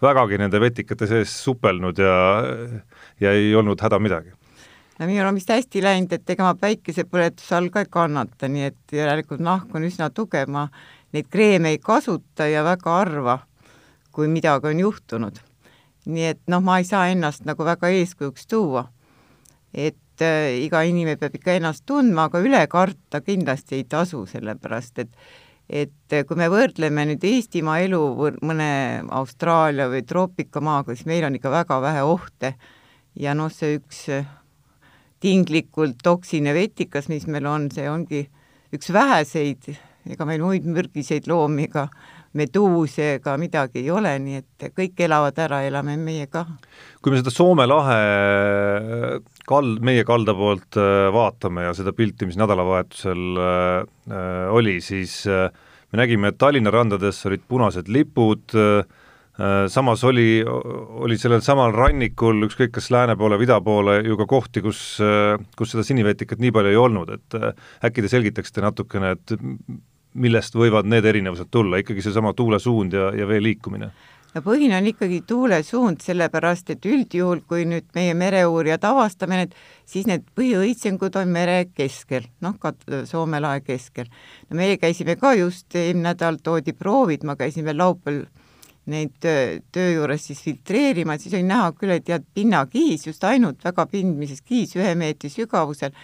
vägagi 0.02 0.42
nende 0.42 0.60
vetikate 0.62 1.08
sees 1.10 1.34
supelnud 1.44 1.98
ja, 2.02 2.18
ja 3.22 3.34
ei 3.38 3.54
olnud 3.54 3.80
häda 3.80 4.02
midagi 4.02 4.34
no 5.00 5.08
minul 5.08 5.30
on 5.30 5.38
vist 5.38 5.50
hästi 5.50 5.82
läinud, 5.84 6.12
et 6.12 6.32
ega 6.34 6.44
ma 6.44 6.54
päikesepõletuse 6.60 7.56
all 7.56 7.70
ka 7.72 7.84
ei 7.84 7.90
kannata, 7.90 8.50
nii 8.52 8.66
et 8.68 8.96
järelikult 8.98 9.40
nahk 9.44 9.72
on 9.74 9.86
üsna 9.88 10.10
tugev, 10.12 10.50
ma 10.52 10.66
neid 11.12 11.28
kreeme 11.30 11.74
ei 11.74 11.78
kasuta 11.78 12.46
ja 12.46 12.64
väga 12.64 12.96
harva, 13.00 13.38
kui 14.12 14.28
midagi 14.28 14.70
on 14.70 14.80
juhtunud. 14.80 15.40
nii 16.10 16.24
et 16.24 16.40
noh, 16.48 16.62
ma 16.64 16.78
ei 16.80 16.86
saa 16.88 17.10
ennast 17.12 17.44
nagu 17.44 17.64
väga 17.64 17.90
eeskujuks 17.92 18.46
tuua. 18.46 18.88
et 19.74 20.22
äh, 20.22 20.56
iga 20.64 20.82
inimene 20.82 21.16
peab 21.16 21.34
ikka 21.34 21.52
ennast 21.58 21.84
tundma, 21.86 22.24
aga 22.24 22.40
üle 22.40 22.66
karta 22.66 23.20
kindlasti 23.20 23.76
ei 23.76 23.84
tasu, 23.84 24.26
sellepärast 24.26 24.98
et 24.98 25.14
et 25.70 26.14
kui 26.26 26.34
me 26.34 26.48
võrdleme 26.50 27.04
nüüd 27.06 27.24
Eestimaa 27.24 27.78
elu 27.84 28.00
mõne 28.42 28.70
Austraalia 29.14 29.86
või 29.92 30.02
troopikamaaga, 30.02 30.96
siis 30.96 31.06
meil 31.06 31.28
on 31.28 31.36
ikka 31.38 31.52
väga 31.52 31.78
vähe 31.84 32.02
ohte 32.02 32.56
ja 33.14 33.36
noh, 33.38 33.52
see 33.54 33.78
üks 33.78 34.08
tinglikult 35.20 36.00
toksine 36.02 36.54
vetikas, 36.56 37.06
mis 37.12 37.28
meil 37.30 37.46
on, 37.46 37.68
see 37.70 37.86
ongi 37.90 38.24
üks 38.74 38.90
väheseid, 38.94 39.70
ega 40.08 40.26
meil 40.28 40.42
muid 40.44 40.66
mürgiseid 40.68 41.28
loomi 41.28 41.66
ega 41.68 41.88
meduuse 42.38 43.16
ega 43.16 43.34
midagi 43.40 43.82
ei 43.82 43.90
ole, 43.90 44.12
nii 44.22 44.38
et 44.38 44.68
kõik 44.76 45.02
elavad 45.02 45.38
ära, 45.42 45.64
elame 45.66 45.96
meie 45.98 46.28
ka. 46.30 46.44
kui 47.02 47.12
me 47.12 47.18
seda 47.20 47.32
Soome 47.34 47.66
lahe 47.66 47.98
kald, 49.50 49.82
meie 49.84 50.06
kalda 50.06 50.36
poolt 50.38 50.78
äh, 50.78 51.08
vaatame 51.14 51.66
ja 51.66 51.74
seda 51.76 51.92
pilti, 51.96 52.28
mis 52.30 52.38
nädalavahetusel 52.40 53.42
äh, 53.42 53.82
äh, 54.12 54.46
oli, 54.54 54.78
siis 54.84 55.24
äh, 55.26 55.50
me 55.90 56.04
nägime, 56.04 56.30
et 56.30 56.38
Tallinna 56.38 56.72
randades 56.74 57.24
olid 57.26 57.46
punased 57.50 57.90
lipud 57.90 58.54
äh,, 58.54 58.82
Äh, 58.84 58.99
samas 59.68 60.04
oli, 60.04 60.42
oli 60.44 61.18
sellel 61.18 61.40
samal 61.44 61.72
rannikul, 61.72 62.42
ükskõik 62.48 62.74
kas 62.74 62.90
lääne 62.92 63.16
poole 63.16 63.38
või 63.40 63.46
ida 63.46 63.60
poole, 63.64 64.00
ju 64.04 64.18
ka 64.18 64.26
kohti, 64.28 64.62
kus, 64.64 64.80
äh, 65.00 65.38
kus 65.56 65.72
seda 65.74 65.84
sinivetikat 65.86 66.42
nii 66.42 66.52
palju 66.52 66.72
ei 66.72 66.80
olnud, 66.80 67.14
et 67.14 67.38
äh, 67.38 67.54
äkki 67.86 68.04
te 68.04 68.10
selgitaksite 68.12 68.64
natukene, 68.64 69.14
et 69.16 69.36
millest 70.14 70.56
võivad 70.58 70.88
need 70.90 71.06
erinevused 71.06 71.50
tulla, 71.50 71.80
ikkagi 71.80 72.02
seesama 72.02 72.34
tuulesuund 72.36 72.96
ja, 72.96 73.12
ja 73.16 73.28
vee 73.30 73.42
liikumine? 73.42 73.92
no 74.34 74.42
põhine 74.46 74.76
on 74.78 74.86
ikkagi 74.86 75.22
tuulesuund, 75.26 76.02
sellepärast 76.04 76.70
et 76.74 76.86
üldjuhul, 76.86 77.40
kui 77.50 77.64
nüüd 77.66 77.88
meie 77.96 78.12
mereuurijad 78.14 78.84
avastame 78.86 79.40
need, 79.40 79.56
siis 79.88 80.06
need 80.06 80.26
põhiõitsengud 80.38 81.16
on 81.18 81.32
mere 81.34 81.64
keskel, 81.74 82.28
noh, 82.44 82.54
ka 82.62 82.74
Soome 83.08 83.40
lahe 83.42 83.62
keskel. 83.66 84.10
no 84.50 84.58
meie 84.58 84.78
käisime 84.78 85.16
ka 85.18 85.34
just, 85.38 85.66
eelmine 85.74 86.12
nädal 86.12 86.38
toodi 86.42 86.74
proovid, 86.76 87.26
ma 87.26 87.36
käisin 87.40 87.66
veel 87.66 87.80
laupäeval 87.82 88.22
neid 88.86 89.12
töö, 89.20 89.60
töö 89.72 89.92
juures 89.92 90.24
siis 90.26 90.40
filtreerima, 90.42 91.14
et 91.14 91.24
siis 91.24 91.34
oli 91.36 91.46
näha 91.46 91.70
küll, 91.76 91.92
et 91.94 92.06
tead, 92.06 92.24
pinnakihis, 92.34 93.06
just 93.06 93.24
ainult 93.24 93.64
väga 93.64 93.86
pindmises 93.90 94.40
kihis 94.40 94.76
ühe 94.78 94.94
meetri 94.98 95.30
sügavusel 95.30 95.94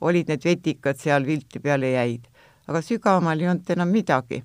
olid 0.00 0.28
need 0.28 0.44
vetikad 0.44 1.00
seal 1.00 1.26
vilti 1.26 1.60
peale 1.60 1.94
jäid. 1.94 2.30
aga 2.66 2.80
sügavamal 2.80 3.40
ei 3.40 3.48
olnud 3.48 3.70
enam 3.70 3.88
midagi. 3.88 4.42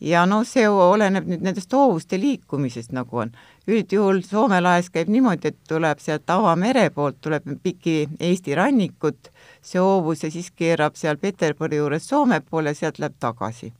ja 0.00 0.26
noh, 0.26 0.44
see 0.44 0.68
oleneb 0.68 1.26
nüüd 1.26 1.42
nendest 1.42 1.72
hoovuste 1.72 2.18
liikumisest, 2.20 2.92
nagu 2.92 3.22
on. 3.24 3.32
üldjuhul 3.68 4.22
Soome 4.22 4.60
lahes 4.60 4.90
käib 4.90 5.08
niimoodi, 5.08 5.48
et 5.48 5.58
tuleb 5.68 5.98
sealt 6.00 6.30
avamere 6.30 6.90
poolt, 6.90 7.20
tuleb 7.20 7.48
piki 7.62 8.08
Eesti 8.20 8.54
rannikut, 8.54 9.32
see 9.62 9.80
hoovus 9.80 10.24
ja 10.24 10.30
siis 10.30 10.50
keerab 10.50 10.96
seal 10.96 11.16
Peterburi 11.16 11.76
juures 11.76 12.08
Soome 12.08 12.40
poole, 12.40 12.74
sealt 12.74 12.98
läheb 12.98 13.18
tagasi 13.20 13.72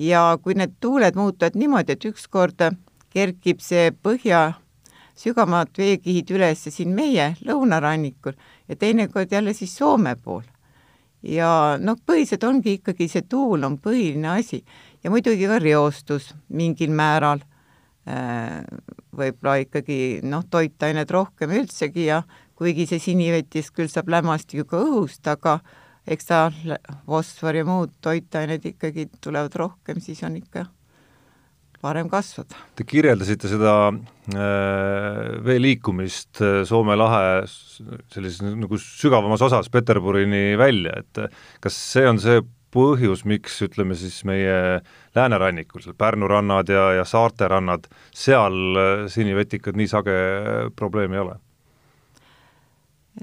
ja 0.00 0.38
kui 0.42 0.56
need 0.56 0.78
tuuled 0.80 1.16
muutuvad 1.18 1.56
niimoodi, 1.60 1.92
et 1.92 2.08
ükskord 2.08 2.62
kerkib 3.12 3.60
see 3.60 3.90
põhja 3.92 4.54
sügavamad 5.20 5.74
veekihid 5.76 6.30
üles 6.32 6.62
siin 6.70 6.94
meie 6.96 7.34
lõunarannikul 7.44 8.36
ja 8.68 8.78
teinekord 8.80 9.32
jälle 9.32 9.54
siis 9.54 9.76
Soome 9.76 10.16
pool. 10.16 10.46
ja 11.22 11.76
noh, 11.80 11.98
põhiliselt 12.06 12.44
ongi 12.48 12.78
ikkagi 12.78 13.08
see 13.12 13.26
tuul 13.28 13.64
on 13.68 13.76
põhiline 13.78 14.38
asi 14.38 14.62
ja 15.04 15.10
muidugi 15.12 15.48
ka 15.50 15.58
reostus 15.60 16.30
mingil 16.48 16.94
määral 16.96 17.42
äh,, 18.08 18.64
võib-olla 19.12 19.58
ikkagi 19.66 20.20
noh, 20.24 20.46
toitained 20.48 21.10
rohkem 21.10 21.52
üldsegi 21.60 22.06
ja 22.08 22.22
kuigi 22.56 22.86
see 22.88 23.02
sinivetis 23.02 23.68
küll 23.72 23.92
saab 23.92 24.08
lämmastikku 24.08 24.64
ka 24.70 24.80
õhust, 24.80 25.28
aga 25.28 25.60
eks 26.06 26.28
ta 26.28 26.42
fosfor 27.06 27.60
ja 27.60 27.64
muud 27.68 27.96
toitained 28.02 28.64
ikkagi 28.72 29.08
tulevad 29.20 29.56
rohkem, 29.60 30.00
siis 30.00 30.22
on 30.26 30.38
ikka 30.40 30.66
parem 31.80 32.10
kasvada. 32.12 32.58
Te 32.76 32.84
kirjeldasite 32.84 33.48
seda 33.48 33.74
äh, 33.88 35.42
vee 35.44 35.58
liikumist 35.60 36.42
äh, 36.44 36.62
Soome 36.68 36.96
lahe 36.98 37.42
sellises 37.48 38.42
nagu 38.44 38.80
sügavamas 38.80 39.44
osas 39.48 39.70
Peterburini 39.72 40.58
välja, 40.60 41.00
et 41.00 41.24
kas 41.64 41.76
see 41.76 42.08
on 42.08 42.20
see 42.20 42.42
põhjus, 42.70 43.24
miks 43.26 43.56
ütleme 43.66 43.96
siis 43.98 44.20
meie 44.28 44.80
läänerannikul, 45.16 45.82
seal 45.82 45.96
Pärnu 45.98 46.28
rannad 46.30 46.70
ja, 46.70 46.90
ja 47.00 47.06
saarte 47.08 47.48
rannad, 47.50 47.88
seal 48.14 48.60
äh, 48.76 49.06
sinivetikad 49.10 49.78
nii 49.78 49.90
sage 49.90 50.18
probleem 50.78 51.16
ei 51.16 51.24
ole? 51.24 51.38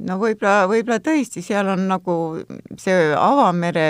No 0.07 0.17
võib-olla, 0.21 0.67
võib-olla 0.69 0.99
tõesti, 1.03 1.41
seal 1.45 1.69
on 1.71 1.87
nagu 1.89 2.17
see 2.79 3.11
avamere 3.15 3.87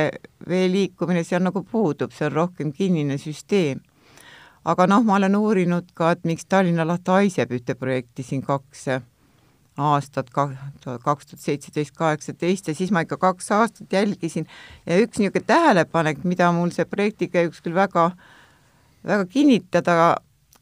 vee 0.47 0.67
liikumine 0.71 1.23
seal 1.27 1.43
nagu 1.45 1.63
puudub, 1.67 2.13
see 2.15 2.27
on 2.29 2.35
rohkem 2.35 2.71
kinnine 2.75 3.17
süsteem. 3.21 3.81
aga 4.67 4.87
noh, 4.87 5.03
ma 5.03 5.15
olen 5.15 5.35
uurinud 5.35 5.93
ka, 5.95 6.11
et 6.11 6.25
miks 6.27 6.45
Tallinna 6.45 6.85
laht 6.85 7.07
haiseb 7.07 7.51
ühte 7.55 7.75
projekti 7.75 8.23
siin 8.23 8.41
kaks 8.43 8.87
aastat, 9.77 10.29
kaks 10.33 11.27
tuhat 11.29 11.41
seitseteist, 11.41 11.93
kaheksateist 11.95 12.67
ja 12.67 12.75
siis 12.75 12.91
ma 12.91 13.03
ikka 13.05 13.17
kaks 13.21 13.51
aastat 13.51 13.93
jälgisin 13.93 14.47
ja 14.85 14.97
üks 15.03 15.21
niisugune 15.21 15.45
tähelepanek, 15.47 16.23
mida 16.25 16.49
mul 16.51 16.73
see 16.73 16.85
projekti 16.89 17.29
käigus 17.29 17.61
küll 17.61 17.77
väga, 17.77 18.09
väga 19.05 19.27
kinnitada 19.29 20.15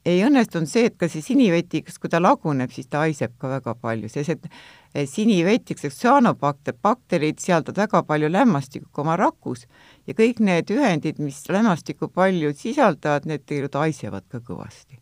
ei 0.05 0.21
õnnestunud 0.27 0.69
see, 0.69 0.89
et 0.91 0.97
ka 0.99 1.09
see 1.09 1.23
sinivetikas, 1.25 1.97
kui 1.97 2.11
ta 2.11 2.21
laguneb, 2.21 2.69
siis 2.75 2.89
ta 2.91 3.05
haiseb 3.05 3.33
ka 3.41 3.49
väga 3.55 3.73
palju, 3.81 4.11
sest 4.11 4.35
et 4.35 4.49
eh, 4.95 5.05
sinivetikas, 5.09 5.99
cyanobakter, 5.99 6.75
bakterid 6.81 7.39
sisaldavad 7.43 7.83
väga 7.83 8.03
palju 8.07 8.31
lämmastikku 8.31 9.03
oma 9.03 9.17
rakus 9.19 9.65
ja 10.07 10.15
kõik 10.17 10.39
need 10.39 10.71
ühendid, 10.71 11.19
mis 11.19 11.43
lämmastikku 11.51 12.09
palju 12.15 12.53
sisaldavad, 12.55 13.27
need 13.29 13.45
tegelikult 13.45 13.81
haisevad 13.83 14.27
ka 14.31 14.39
kõvasti. 14.39 15.01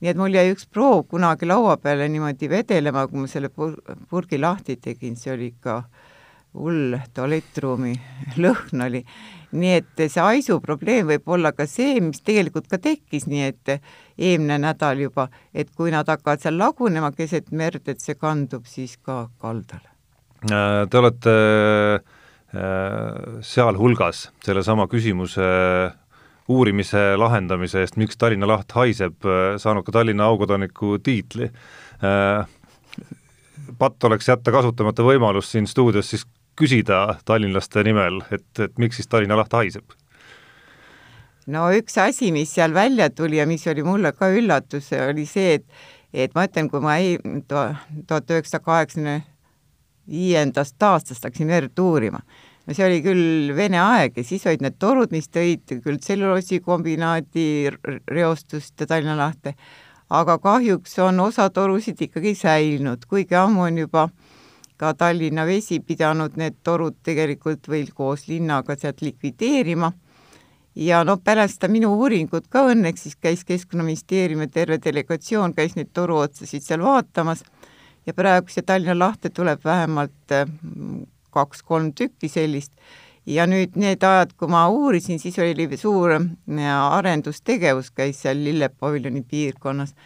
nii 0.00 0.10
et 0.12 0.18
mul 0.20 0.34
jäi 0.34 0.50
üks 0.52 0.66
proov 0.68 1.06
kunagi 1.12 1.46
laua 1.48 1.76
peale 1.80 2.08
niimoodi 2.08 2.50
vedelema, 2.52 3.06
kui 3.08 3.22
ma 3.22 3.30
selle 3.30 3.48
pur-, 3.48 3.78
purgi 4.10 4.40
lahti 4.40 4.76
tegin, 4.76 5.16
see 5.16 5.32
oli 5.32 5.52
ikka 5.54 5.82
hull 6.56 6.96
tualettruumi 7.14 7.94
lõhn 8.42 8.88
oli 8.88 9.04
nii 9.56 9.74
et 9.80 10.02
see 10.10 10.22
haisu 10.22 10.58
probleem 10.64 11.08
võib 11.10 11.28
olla 11.36 11.52
ka 11.56 11.66
see, 11.70 12.00
mis 12.04 12.22
tegelikult 12.24 12.68
ka 12.70 12.78
tekkis, 12.82 13.26
nii 13.30 13.44
et 13.50 13.76
eelmine 14.18 14.58
nädal 14.62 15.00
juba, 15.00 15.28
et 15.54 15.70
kui 15.76 15.92
nad 15.92 16.08
hakkavad 16.08 16.42
seal 16.42 16.58
lagunema 16.58 17.12
keset 17.16 17.52
merd, 17.52 17.88
et 17.88 18.00
see 18.00 18.16
kandub 18.18 18.66
siis 18.68 18.96
ka 18.96 19.26
kaldale. 19.42 19.92
Äh, 20.50 20.84
te 20.90 20.98
olete 20.98 21.34
äh, 21.96 23.38
sealhulgas 23.44 24.28
sellesama 24.44 24.86
küsimuse 24.92 25.46
uurimise 26.52 27.16
lahendamise 27.18 27.82
eest, 27.82 27.96
miks 27.98 28.18
Tallinna 28.20 28.48
laht 28.48 28.72
haiseb, 28.76 29.18
äh, 29.26 29.56
saanud 29.60 29.86
ka 29.86 29.98
Tallinna 29.98 30.28
aukodaniku 30.30 30.98
tiitli. 31.02 31.50
patt 33.78 34.04
oleks 34.04 34.28
jätta 34.28 34.52
kasutamata 34.52 35.02
võimalus 35.02 35.50
siin 35.50 35.66
stuudios 35.66 36.10
siis 36.10 36.26
küsida 36.56 37.16
tallinlaste 37.24 37.82
nimel, 37.84 38.20
et, 38.30 38.48
et 38.60 38.78
miks 38.78 39.00
siis 39.00 39.08
Tallinna 39.08 39.36
laht 39.36 39.52
haiseb? 39.52 39.96
No 41.52 41.66
üks 41.74 41.96
asi, 42.02 42.32
mis 42.34 42.52
seal 42.54 42.74
välja 42.74 43.08
tuli 43.10 43.38
ja 43.38 43.46
mis 43.46 43.66
oli 43.70 43.84
mulle 43.86 44.12
ka 44.16 44.30
üllatus, 44.34 44.90
oli 44.98 45.26
see, 45.26 45.60
et 45.60 45.66
et 46.16 46.34
ma 46.34 46.46
ütlen, 46.46 46.70
kui 46.72 46.80
ma 46.80 46.96
ei, 46.96 47.18
tuhat 47.48 48.30
üheksasada 48.32 48.64
kaheksakümne 48.64 49.16
viiendast 50.08 50.82
aastast 50.82 51.26
hakkasin 51.26 51.50
verd 51.50 51.82
uurima, 51.82 52.22
no 52.66 52.74
see 52.74 52.86
oli 52.86 53.02
küll 53.04 53.52
Vene 53.56 53.80
aeg 53.82 54.16
ja 54.16 54.24
siis 54.24 54.46
olid 54.48 54.64
need 54.64 54.78
torud, 54.80 55.12
mis 55.12 55.28
tõid 55.28 55.76
küll 55.84 55.98
tselluloosikombinaadi 56.00 57.48
reostust 58.10 58.80
ja 58.80 58.88
Tallinna 58.88 59.18
lahte, 59.18 59.56
aga 60.08 60.38
kahjuks 60.38 60.96
on 61.04 61.20
osa 61.26 61.50
torusid 61.50 62.00
ikkagi 62.06 62.34
säilinud, 62.38 63.04
kuigi 63.10 63.36
ammu 63.36 63.66
on 63.66 63.82
juba 63.84 64.08
ka 64.80 64.94
Tallinna 64.94 65.44
Vesi 65.48 65.80
pidanud 65.80 66.38
need 66.40 66.62
torud 66.64 66.96
tegelikult 67.04 67.68
veel 67.68 67.92
koos 67.92 68.26
linnaga 68.30 68.76
sealt 68.78 69.02
likvideerima 69.02 69.92
ja 70.76 71.00
no 71.04 71.16
pärast 71.24 71.56
seda 71.56 71.70
minu 71.72 71.94
uuringut 71.96 72.50
ka 72.52 72.66
õnneks 72.70 73.06
siis 73.06 73.16
käis 73.16 73.44
Keskkonnaministeeriumi 73.48 74.48
terve 74.52 74.78
delegatsioon, 74.84 75.54
käis 75.56 75.76
neid 75.76 75.92
toruotsasid 75.96 76.64
seal 76.64 76.84
vaatamas. 76.84 77.42
Ja 78.06 78.14
praegu 78.14 78.52
see 78.52 78.62
Tallinna 78.62 78.94
lahte 78.98 79.32
tuleb 79.34 79.64
vähemalt 79.64 80.34
mm, 80.36 81.06
kaks-kolm 81.34 81.90
tükki 81.96 82.28
sellist. 82.30 82.76
Ja 83.26 83.48
nüüd 83.50 83.74
need 83.74 84.04
ajad, 84.06 84.36
kui 84.38 84.52
ma 84.52 84.68
uurisin, 84.70 85.18
siis 85.18 85.38
oli 85.42 85.66
suur 85.80 86.12
mm, 86.18 86.60
arendustegevus, 86.92 87.90
käis 87.90 88.20
seal 88.22 88.44
Lillepaviljoni 88.44 89.24
piirkonnas. 89.26 89.96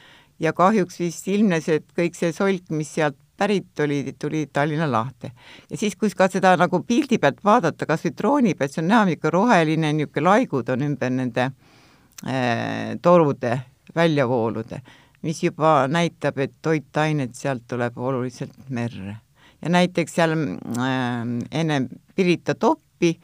Ja 0.41 0.55
kahjuks 0.57 0.97
vist 1.03 1.29
ilmnes, 1.29 1.69
et 1.69 1.85
kõik 1.99 2.17
see 2.17 2.33
solk, 2.33 2.71
mis 2.73 2.95
sealt 2.95 3.19
pärit 3.41 3.81
oli, 3.81 4.15
tuli 4.19 4.45
Tallinna 4.53 4.91
lahte. 4.91 5.33
ja 5.71 5.77
siis, 5.77 5.97
kui 5.97 6.13
ka 6.17 6.29
seda 6.29 6.53
nagu 6.61 6.83
pildi 6.85 7.19
pealt 7.19 7.41
vaadata, 7.45 7.89
kas 7.89 8.05
või 8.05 8.15
drooni 8.19 8.55
pealt, 8.55 8.75
see 8.75 8.83
on 8.85 8.91
näha 8.93 9.09
niisugune 9.09 9.35
roheline, 9.37 9.93
niisugune 9.97 10.27
laigud 10.27 10.69
on 10.75 10.85
ümber 10.91 11.15
nende 11.15 11.47
äh, 11.49 12.99
torude 13.03 13.57
väljavoolude, 13.97 14.83
mis 15.25 15.43
juba 15.43 15.89
näitab, 15.89 16.39
et 16.45 16.55
toitained 16.63 17.35
sealt 17.39 17.65
tuleb 17.69 17.99
oluliselt 17.99 18.57
merre. 18.69 19.17
ja 19.63 19.73
näiteks 19.73 20.15
seal 20.21 20.37
äh, 20.37 21.35
enne 21.51 21.83
Pirita 22.15 22.55
toppi 22.55 23.15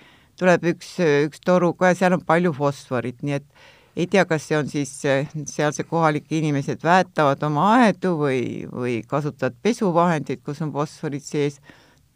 tuleb 0.40 0.64
üks, 0.72 0.96
üks 1.28 1.40
toru 1.44 1.74
ka 1.76 1.92
ja 1.92 2.00
seal 2.00 2.16
on 2.16 2.24
palju 2.24 2.52
fosforit, 2.56 3.20
nii 3.22 3.40
et 3.40 3.48
ei 3.96 4.06
tea, 4.06 4.24
kas 4.28 4.48
see 4.48 4.58
on 4.58 4.68
siis, 4.68 4.92
sealse 5.48 5.86
kohalike 5.88 6.36
inimesed 6.38 6.84
väetavad 6.84 7.42
oma 7.48 7.70
aedu 7.78 8.12
või, 8.20 8.42
või 8.68 8.98
kasutavad 9.08 9.56
pesuvahendeid, 9.64 10.42
kus 10.44 10.60
on 10.64 10.72
fosforid 10.74 11.24
sees, 11.24 11.60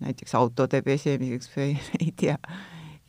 näiteks 0.04 0.36
autode 0.36 0.82
pesemiseks 0.84 1.50
või 1.56 1.72
ei 2.02 2.12
tea. 2.16 2.36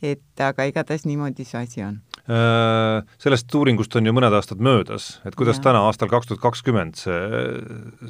et 0.02 0.40
aga 0.42 0.64
igatahes 0.66 1.04
niimoodi 1.06 1.44
see 1.46 1.60
asi 1.60 1.84
on 1.84 2.00
äh, 2.26 3.04
sellest 3.22 3.54
uuringust 3.54 3.94
on 3.96 4.08
ju 4.08 4.14
mõned 4.16 4.34
aastad 4.34 4.58
möödas, 4.58 5.20
et 5.28 5.36
kuidas 5.38 5.60
ja. 5.60 5.68
täna, 5.68 5.84
aastal 5.86 6.10
kaks 6.10 6.30
tuhat 6.30 6.42
kakskümmend 6.42 6.98
see, 6.98 7.20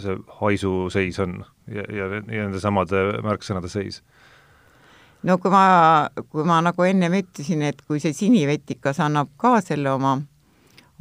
see 0.01 0.19
haisu 0.41 0.89
seis 0.95 1.19
on 1.23 1.43
ja, 1.67 1.85
ja, 1.85 2.09
ja 2.23 2.23
nende 2.47 2.63
samade 2.63 3.05
märksõnade 3.27 3.71
seis? 3.73 4.01
no 5.27 5.39
kui 5.43 5.51
ma, 5.51 6.09
kui 6.31 6.47
ma 6.47 6.63
nagu 6.63 6.87
ennem 6.87 7.19
ütlesin, 7.23 7.67
et 7.67 7.83
kui 7.87 8.01
see 8.03 8.15
sinivetikas 8.17 9.03
annab 9.03 9.35
ka 9.37 9.59
selle 9.65 9.91
oma 9.93 10.21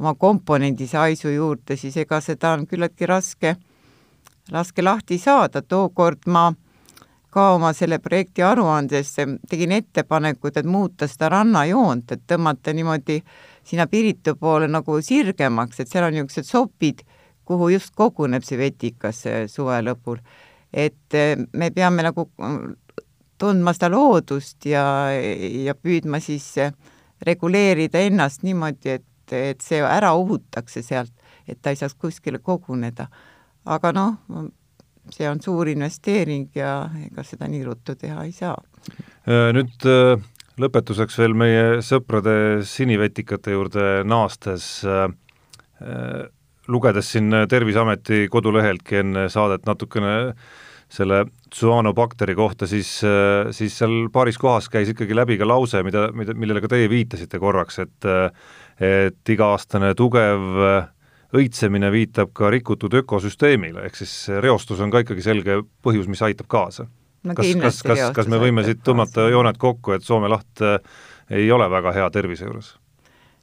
oma 0.00 0.14
komponendi 0.14 0.86
saisu 0.86 1.30
juurde, 1.30 1.76
siis 1.76 1.96
ega 1.96 2.20
seda 2.20 2.54
on 2.56 2.66
küllaltki 2.66 3.06
raske, 3.06 3.56
raske 4.52 4.82
lahti 4.82 5.18
saada, 5.18 5.62
tookord 5.62 6.26
ma 6.26 6.50
ka 7.32 7.54
oma 7.54 7.72
selle 7.72 7.96
projekti 8.02 8.44
aruandes 8.44 9.14
tegin 9.48 9.72
ettepanekud, 9.72 10.56
et 10.56 10.68
muuta 10.68 11.08
seda 11.08 11.30
rannajoont, 11.32 12.12
et 12.12 12.24
tõmmata 12.28 12.74
niimoodi 12.76 13.22
sinna 13.64 13.86
Piritu 13.88 14.34
poole 14.36 14.68
nagu 14.68 14.98
sirgemaks, 15.00 15.80
et 15.80 15.88
seal 15.88 16.04
on 16.08 16.16
niisugused 16.16 16.48
sopid, 16.48 17.00
kuhu 17.48 17.70
just 17.72 17.94
koguneb 17.96 18.44
see 18.44 18.60
vetikas 18.60 19.24
suve 19.48 19.80
lõpul. 19.82 20.20
et 20.72 21.14
me 21.52 21.70
peame 21.70 22.02
nagu 22.02 22.30
tundma 23.38 23.72
seda 23.76 23.90
loodust 23.92 24.64
ja, 24.66 24.84
ja 25.64 25.74
püüdma 25.74 26.20
siis 26.20 26.54
reguleerida 27.26 28.00
ennast 28.06 28.42
niimoodi, 28.42 28.96
et 28.96 29.04
et, 29.32 29.56
et 29.56 29.64
see 29.64 29.80
ära 29.82 30.12
uhutakse 30.18 30.82
sealt, 30.84 31.12
et 31.48 31.58
ta 31.62 31.72
ei 31.72 31.80
saaks 31.80 31.96
kuskile 31.98 32.38
koguneda. 32.38 33.08
aga 33.64 33.92
noh, 33.94 34.16
see 35.10 35.28
on 35.28 35.40
suur 35.42 35.70
investeering 35.70 36.48
ja 36.54 36.86
ega 37.06 37.24
seda 37.26 37.48
nii 37.50 37.64
ruttu 37.66 37.96
teha 37.98 38.26
ei 38.26 38.32
saa. 38.36 38.56
Äh, 39.26 39.50
nüüd 39.56 39.86
äh, 39.88 40.22
lõpetuseks 40.62 41.18
veel 41.18 41.34
meie 41.38 41.80
sõprade 41.84 42.34
sinivetikate 42.68 43.54
juurde 43.56 43.86
naastes 44.06 44.82
äh, 44.86 45.08
lugedes 46.70 47.08
siin 47.14 47.34
Terviseameti 47.50 48.28
koduleheltki 48.30 49.00
enne 49.02 49.26
saadet 49.32 49.66
natukene 49.66 50.34
selle 50.92 51.24
tsüanobakteri 51.48 52.34
kohta, 52.36 52.66
siis, 52.68 52.90
siis 53.56 53.76
seal 53.80 54.10
paaris 54.12 54.36
kohas 54.38 54.68
käis 54.70 54.90
ikkagi 54.92 55.16
läbi 55.16 55.38
ka 55.40 55.48
lause, 55.48 55.80
mida, 55.82 56.10
mida, 56.12 56.36
millele 56.36 56.60
ka 56.60 56.68
teie 56.68 56.90
viitasite 56.92 57.40
korraks, 57.40 57.78
et 57.80 58.06
et 58.82 59.30
iga-aastane 59.34 59.92
tugev 59.94 60.42
õitsemine 61.32 61.90
viitab 61.92 62.32
ka 62.36 62.50
rikutud 62.52 62.92
ökosüsteemile, 63.02 63.86
ehk 63.88 63.96
siis 64.02 64.14
reostus 64.42 64.80
on 64.84 64.92
ka 64.92 65.02
ikkagi 65.04 65.24
selge 65.24 65.62
põhjus, 65.84 66.08
mis 66.10 66.22
aitab 66.24 66.50
kaasa. 66.52 66.88
Kas, 67.22 67.52
kas, 67.62 67.80
kas, 67.86 68.00
kas 68.16 68.28
me 68.28 68.40
võime 68.42 68.64
siit 68.66 68.80
tõmmata 68.82 69.28
jooned 69.30 69.58
kokku, 69.62 69.94
et 69.94 70.02
Soome 70.02 70.26
laht 70.26 70.62
äh, 70.66 70.80
ei 71.30 71.46
ole 71.54 71.68
väga 71.70 71.92
hea 71.94 72.08
tervise 72.10 72.48
juures? 72.48 72.74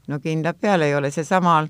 no 0.09 0.17
kindla 0.19 0.55
peale 0.57 0.89
ei 0.89 0.95
ole, 0.97 1.11
seesama 1.13 1.61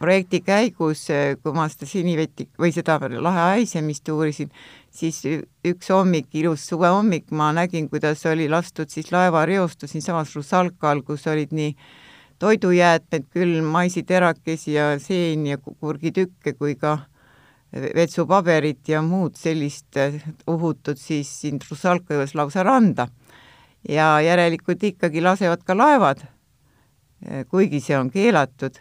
projekti 0.00 0.40
käigus, 0.42 1.04
äh, 1.14 1.36
kui 1.38 1.54
ma 1.54 1.68
seda 1.70 1.86
sinivetik 1.86 2.50
või 2.58 2.72
seda 2.74 2.98
lahe 3.14 3.44
haisemist 3.52 4.10
uurisin, 4.10 4.50
siis 4.90 5.22
üks 5.68 5.92
hommik, 5.94 6.32
ilus 6.34 6.66
suvehommik, 6.72 7.30
ma 7.30 7.52
nägin, 7.54 7.86
kuidas 7.92 8.26
oli 8.26 8.48
lastud 8.50 8.90
siis 8.90 9.12
laevareostus 9.14 9.94
siinsamas 9.94 10.34
Rusalkal, 10.34 11.04
kus 11.06 11.28
olid 11.30 11.54
nii 11.54 11.76
toidujäätmed 12.42 13.28
küll, 13.30 13.60
maisiterakesi 13.62 14.74
ja 14.74 14.92
seeni 14.98 15.54
ja 15.54 15.58
kurgitükke 15.62 16.56
kui 16.58 16.74
ka 16.74 16.98
vetsupaberit 17.72 18.88
ja 18.88 19.02
muud 19.02 19.38
sellist 19.38 19.96
uhutud 20.50 20.98
siis 20.98 21.30
siin 21.40 21.60
Rusalka 21.70 22.14
juures 22.14 22.34
lausa 22.34 22.62
randa. 22.66 23.08
ja 23.88 24.20
järelikult 24.20 24.82
ikkagi 24.84 25.22
lasevad 25.22 25.62
ka 25.66 25.74
laevad, 25.74 26.20
kuigi 27.50 27.80
see 27.80 27.96
on 27.98 28.10
keelatud, 28.10 28.76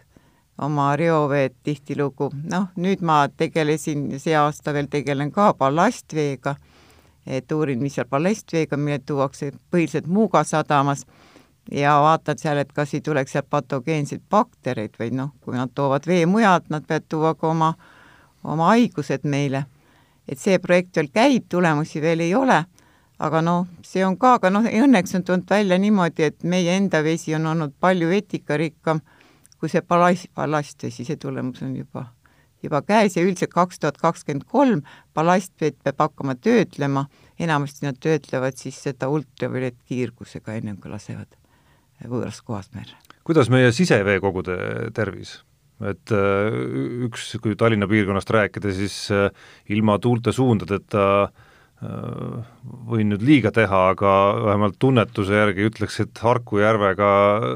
oma 0.62 0.92
reoveed 0.96 1.56
tihtilugu, 1.64 2.30
noh, 2.52 2.68
nüüd 2.78 3.02
ma 3.02 3.24
tegelesin, 3.38 4.20
see 4.22 4.36
aasta 4.38 4.74
veel 4.74 4.90
tegelen 4.94 5.32
ka 5.34 5.54
ballastveega, 5.58 6.54
et 7.26 7.52
uurin, 7.52 7.82
mis 7.82 7.98
seal 7.98 8.06
ballastveega, 8.10 8.78
mille 8.78 9.00
tuuakse 9.06 9.52
põhiliselt 9.74 10.06
Muuga 10.06 10.44
sadamas 10.46 11.06
ja 11.72 11.96
vaatad 12.02 12.40
seal, 12.42 12.62
et 12.62 12.72
kas 12.74 12.94
ei 12.94 13.02
tuleks 13.06 13.36
sealt 13.36 13.50
patogeenseid 13.50 14.24
baktereid 14.30 14.98
või 15.00 15.12
noh, 15.16 15.34
kui 15.42 15.56
nad 15.58 15.72
toovad 15.76 16.08
vee 16.08 16.26
mujalt, 16.26 16.70
nad 16.74 16.86
peavad 16.88 17.08
tuua 17.10 17.34
ka 17.36 17.52
oma, 17.52 17.74
oma 18.44 18.72
haigused 18.74 19.28
meile. 19.28 19.66
et 20.28 20.40
see 20.40 20.60
projekt 20.60 20.96
veel 20.96 21.10
käib, 21.12 21.48
tulemusi 21.50 22.02
veel 22.02 22.22
ei 22.24 22.36
ole, 22.36 22.62
aga 23.20 23.42
noh, 23.42 23.66
see 23.84 24.06
on 24.06 24.16
ka, 24.18 24.36
aga 24.38 24.52
noh, 24.54 24.64
õnneks 24.64 25.16
on 25.18 25.24
tulnud 25.28 25.50
välja 25.50 25.78
niimoodi, 25.82 26.24
et 26.24 26.44
meie 26.44 26.78
enda 26.78 27.02
vesi 27.04 27.36
on 27.36 27.46
olnud 27.52 27.74
palju 27.80 28.08
vetikarikkam 28.08 29.02
kui 29.60 29.70
see 29.70 29.82
ballast, 29.82 30.30
ballastvesi, 30.36 31.06
see 31.06 31.20
tulemus 31.20 31.62
on 31.66 31.76
juba 31.76 32.08
juba 32.64 32.84
käes 32.86 33.18
ja 33.18 33.26
üldiselt 33.26 33.54
kaks 33.54 33.82
tuhat 33.82 33.98
kakskümmend 33.98 34.46
kolm 34.46 34.86
ballastvett 35.18 35.82
peab 35.84 36.06
hakkama 36.06 36.38
töötlema, 36.38 37.08
enamasti 37.42 37.90
nad 37.90 37.98
töötlevad 37.98 38.62
siis 38.62 38.78
seda 38.86 39.10
ultraviolettkiirgusega, 39.10 40.62
ennem 40.62 40.78
kui 40.78 40.94
lasevad 40.94 41.41
võõrast 42.10 42.46
kohast 42.48 42.76
merre. 42.76 42.98
kuidas 43.28 43.50
meie 43.54 43.72
siseveekogude 43.76 44.58
tervis? 44.96 45.40
et 45.82 46.14
äh, 46.14 46.58
üks, 47.08 47.32
kui 47.42 47.56
Tallinna 47.58 47.88
piirkonnast 47.90 48.30
rääkida, 48.30 48.74
siis 48.74 49.08
äh, 49.12 49.30
ilma 49.74 49.98
tuulte 50.00 50.34
suundadeta 50.36 51.32
Äh, 51.82 52.42
võin 52.92 53.10
nüüd 53.10 53.24
liiga 53.26 53.50
teha, 53.54 53.78
aga 53.96 54.10
vähemalt 54.46 54.76
tunnetuse 54.78 55.34
järgi 55.34 55.66
ütleks, 55.66 55.96
et 56.04 56.20
Harku 56.22 56.60
järvega 56.62 57.08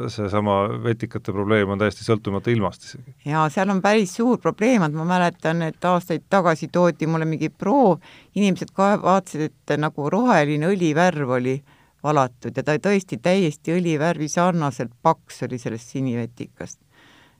seesama 0.09 0.55
vetikate 0.81 1.33
probleem 1.35 1.69
on 1.69 1.81
täiesti 1.81 2.01
sõltumata 2.07 2.49
ilmast 2.49 2.87
isegi. 2.87 3.13
jaa, 3.29 3.43
seal 3.53 3.69
on 3.69 3.83
päris 3.85 4.15
suur 4.17 4.39
probleem, 4.41 4.81
et 4.87 4.97
ma 4.97 5.05
mäletan, 5.05 5.61
et 5.67 5.85
aastaid 5.85 6.25
tagasi 6.33 6.71
toodi 6.73 7.05
mulle 7.05 7.29
mingi 7.29 7.51
proov, 7.53 7.99
inimesed 8.33 8.73
ka 8.73 8.95
vaatasid, 9.03 9.45
et 9.51 9.77
nagu 9.77 10.09
roheline 10.09 10.73
õlivärv 10.73 11.37
oli 11.37 11.59
valatud 12.05 12.57
ja 12.57 12.63
ta 12.63 12.77
tõesti 12.77 13.19
täiesti 13.21 13.73
õlivärvi 13.75 14.29
sarnaselt 14.31 14.93
paks 15.01 15.43
oli 15.47 15.59
sellest 15.61 15.95
sinivetikast. 15.95 16.79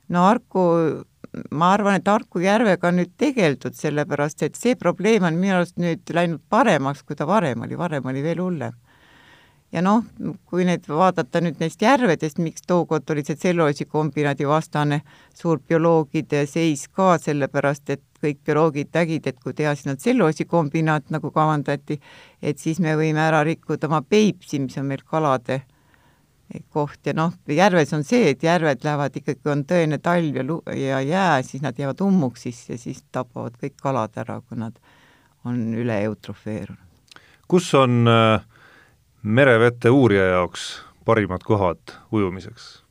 no 0.08 0.26
Harku 0.26 0.66
ma 1.50 1.72
arvan, 1.74 1.98
et 1.98 2.08
Harku 2.08 2.40
järvega 2.42 2.90
on 2.90 3.00
nüüd 3.00 3.12
tegeldud, 3.20 3.76
sellepärast 3.76 4.42
et 4.46 4.58
see 4.58 4.76
probleem 4.78 5.26
on 5.28 5.38
minu 5.40 5.58
arust 5.58 5.78
nüüd 5.80 6.14
läinud 6.14 6.42
paremaks, 6.52 7.02
kui 7.06 7.18
ta 7.18 7.26
varem 7.28 7.66
oli, 7.66 7.78
varem 7.78 8.06
oli 8.12 8.22
veel 8.24 8.42
hullem. 8.42 8.76
Ja 9.72 9.82
noh, 9.82 10.04
kui 10.46 10.64
nüüd 10.66 10.86
vaadata 10.88 11.40
nüüd 11.42 11.60
neist 11.60 11.82
järvedest, 11.82 12.38
miks 12.42 12.64
tookord 12.66 13.10
oli 13.10 13.24
see 13.26 13.38
tselluloosikombinaadi 13.38 14.46
vastane 14.48 15.00
suur 15.34 15.58
bioloogide 15.58 16.44
seis 16.50 16.86
ka, 16.88 17.16
sellepärast 17.22 17.94
et 17.96 18.04
kõik 18.22 18.42
bioloogid 18.46 18.92
nägid, 18.94 19.26
et 19.26 19.40
kui 19.42 19.54
teha 19.54 19.74
sinna 19.76 19.96
tselluloosikombinaat, 19.98 21.10
nagu 21.14 21.30
kavandati, 21.34 21.98
et 22.42 22.62
siis 22.62 22.80
me 22.80 22.94
võime 22.96 23.22
ära 23.26 23.42
rikkuda 23.46 23.90
oma 23.90 24.02
Peipsi, 24.02 24.62
mis 24.62 24.78
on 24.78 24.88
meil 24.92 25.04
kalade 25.06 25.62
koht 26.70 27.06
ja 27.06 27.12
noh, 27.16 27.34
järves 27.50 27.92
on 27.96 28.04
see, 28.06 28.30
et 28.30 28.42
järved 28.46 28.84
lähevad 28.86 29.16
ikkagi, 29.18 29.42
on 29.50 29.64
tõene 29.66 29.98
talv 30.02 30.36
ja 30.38 30.76
ja 30.78 31.00
jää, 31.02 31.42
siis 31.42 31.62
nad 31.62 31.78
jäävad 31.78 32.00
ummuksisse 32.06 32.76
ja 32.76 32.78
siis 32.78 33.02
tapavad 33.12 33.56
kõik 33.60 33.74
kalad 33.82 34.14
ära, 34.16 34.40
kui 34.40 34.58
nad 34.58 34.78
on 35.44 35.74
üle 35.74 35.98
eutrofeerunud. 36.06 36.82
kus 37.48 37.74
on 37.74 38.08
äh, 38.08 38.42
merevete 39.26 39.90
uurija 39.90 40.24
jaoks 40.24 40.82
parimad 41.04 41.42
kohad 41.42 41.90
ujumiseks? 42.12 42.84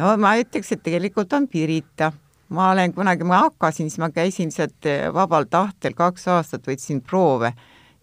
no 0.00 0.14
ma 0.16 0.30
ütleks, 0.40 0.72
et 0.72 0.80
tegelikult 0.82 1.32
on 1.36 1.48
Pirita. 1.48 2.12
ma 2.48 2.70
olen 2.70 2.94
kunagi, 2.94 3.24
ma 3.24 3.42
hakkasin, 3.44 3.90
siis 3.90 4.00
ma 4.00 4.08
käisin 4.10 4.52
sealt 4.52 4.88
vabal 5.12 5.44
tahtel 5.44 5.92
kaks 5.92 6.28
aastat, 6.28 6.64
võtsin 6.68 7.02
proove 7.04 7.52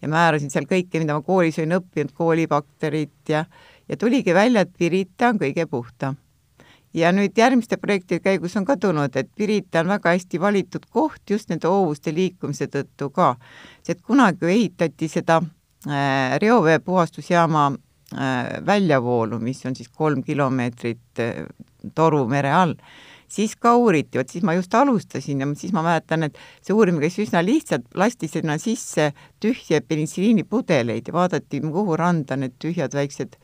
ja 0.02 0.08
määrasin 0.08 0.50
seal 0.50 0.70
kõike, 0.70 1.02
mida 1.02 1.18
ma 1.18 1.26
koolis 1.26 1.58
olin 1.58 1.80
õppinud, 1.80 2.14
koolibakterit 2.14 3.34
ja, 3.34 3.44
ja 3.88 3.98
tuligi 3.98 4.34
välja, 4.34 4.62
et 4.62 4.74
Pirita 4.78 5.34
on 5.34 5.42
kõige 5.42 5.66
puhtam. 5.66 6.16
ja 6.94 7.10
nüüd 7.12 7.34
järgmiste 7.38 7.76
projektide 7.82 8.22
käigus 8.22 8.54
on 8.56 8.64
ka 8.64 8.76
tulnud, 8.76 9.16
et 9.16 9.34
Pirita 9.34 9.82
on 9.82 9.96
väga 9.98 10.14
hästi 10.14 10.40
valitud 10.40 10.86
koht 10.90 11.30
just 11.30 11.50
nende 11.50 11.66
hoovuste 11.66 12.14
liikumise 12.14 12.70
tõttu 12.70 13.10
ka. 13.10 13.34
see, 13.82 13.98
et 13.98 14.06
kunagi 14.06 14.54
ehitati 14.54 15.08
seda 15.08 15.42
reoveepuhastusjaama 16.38 17.66
äh, 17.70 18.66
väljavoolu, 18.66 19.38
mis 19.40 19.64
on 19.66 19.76
siis 19.76 19.88
kolm 19.88 20.22
kilomeetrit 20.22 21.22
äh, 21.22 21.46
toru 21.94 22.26
mere 22.28 22.52
all 22.52 22.74
siis 23.30 23.54
ka 23.56 23.74
uuriti, 23.78 24.18
vot 24.18 24.30
siis 24.30 24.44
ma 24.46 24.54
just 24.56 24.74
alustasin 24.74 25.44
ja 25.44 25.48
siis 25.58 25.72
ma 25.72 25.84
mäletan, 25.86 26.26
et 26.26 26.38
see 26.66 26.74
uurimine 26.74 27.06
käis 27.06 27.18
üsna 27.22 27.42
lihtsalt, 27.46 27.86
lasti 27.94 28.28
sinna 28.28 28.58
sisse 28.58 29.12
tühje 29.42 29.80
penitsiiliinipudeleid 29.86 31.08
ja 31.08 31.14
vaadati, 31.14 31.62
kuhu 31.62 31.96
randa 31.98 32.36
need 32.40 32.58
tühjad 32.62 32.94
väiksed 32.96 33.38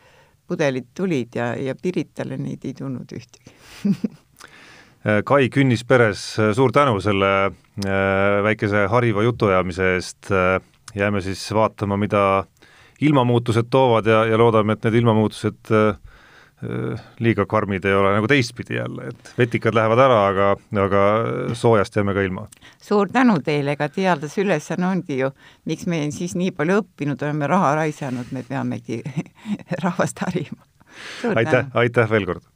pudelid 0.46 0.90
tulid 0.94 1.38
ja, 1.38 1.52
ja 1.58 1.74
Piritale 1.78 2.38
neid 2.38 2.66
ei 2.66 2.74
tulnud 2.74 3.10
ühtegi. 3.14 3.54
Kai 5.30 5.46
Künnis 5.54 5.84
peres, 5.86 6.22
suur 6.34 6.72
tänu 6.74 6.98
selle 6.98 7.28
äh, 7.46 8.40
väikese 8.42 8.88
hariva 8.90 9.22
jutuajamise 9.22 9.92
eest, 9.94 10.32
jääme 10.96 11.20
siis 11.20 11.44
vaatama, 11.54 11.96
mida 12.00 12.44
ilmamuutused 13.00 13.68
toovad 13.70 14.06
ja, 14.08 14.24
ja 14.24 14.38
loodame, 14.40 14.76
et 14.76 14.86
need 14.86 15.02
ilmamuutused 15.02 15.72
äh, 15.72 15.98
Äh, 16.64 17.00
liiga 17.20 17.44
karmid 17.44 17.84
ei 17.84 17.92
ole 17.92 18.14
nagu 18.14 18.28
teistpidi 18.32 18.78
jälle, 18.78 19.10
et 19.10 19.32
vetikad 19.36 19.76
lähevad 19.76 20.00
ära, 20.00 20.20
aga, 20.30 20.46
aga 20.80 21.02
soojast 21.52 21.98
jääme 22.00 22.14
ka 22.16 22.24
ilma. 22.24 22.46
suur 22.80 23.12
tänu 23.12 23.34
teile, 23.44 23.74
ega 23.76 23.90
teadlase 23.92 24.40
ülesanne 24.40 24.88
ongi 24.88 25.18
ju, 25.18 25.28
miks 25.68 25.84
me 25.84 26.00
siis 26.16 26.32
nii 26.32 26.54
palju 26.56 26.80
õppinud 26.80 27.28
oleme, 27.28 27.52
raha 27.52 27.74
raisanud, 27.82 28.32
me 28.32 28.40
peamegi 28.48 29.02
rahvast 29.84 30.24
harima. 30.24 30.64
aitäh, 31.34 31.68
aitäh 31.74 32.10
veel 32.10 32.32
kord! 32.32 32.52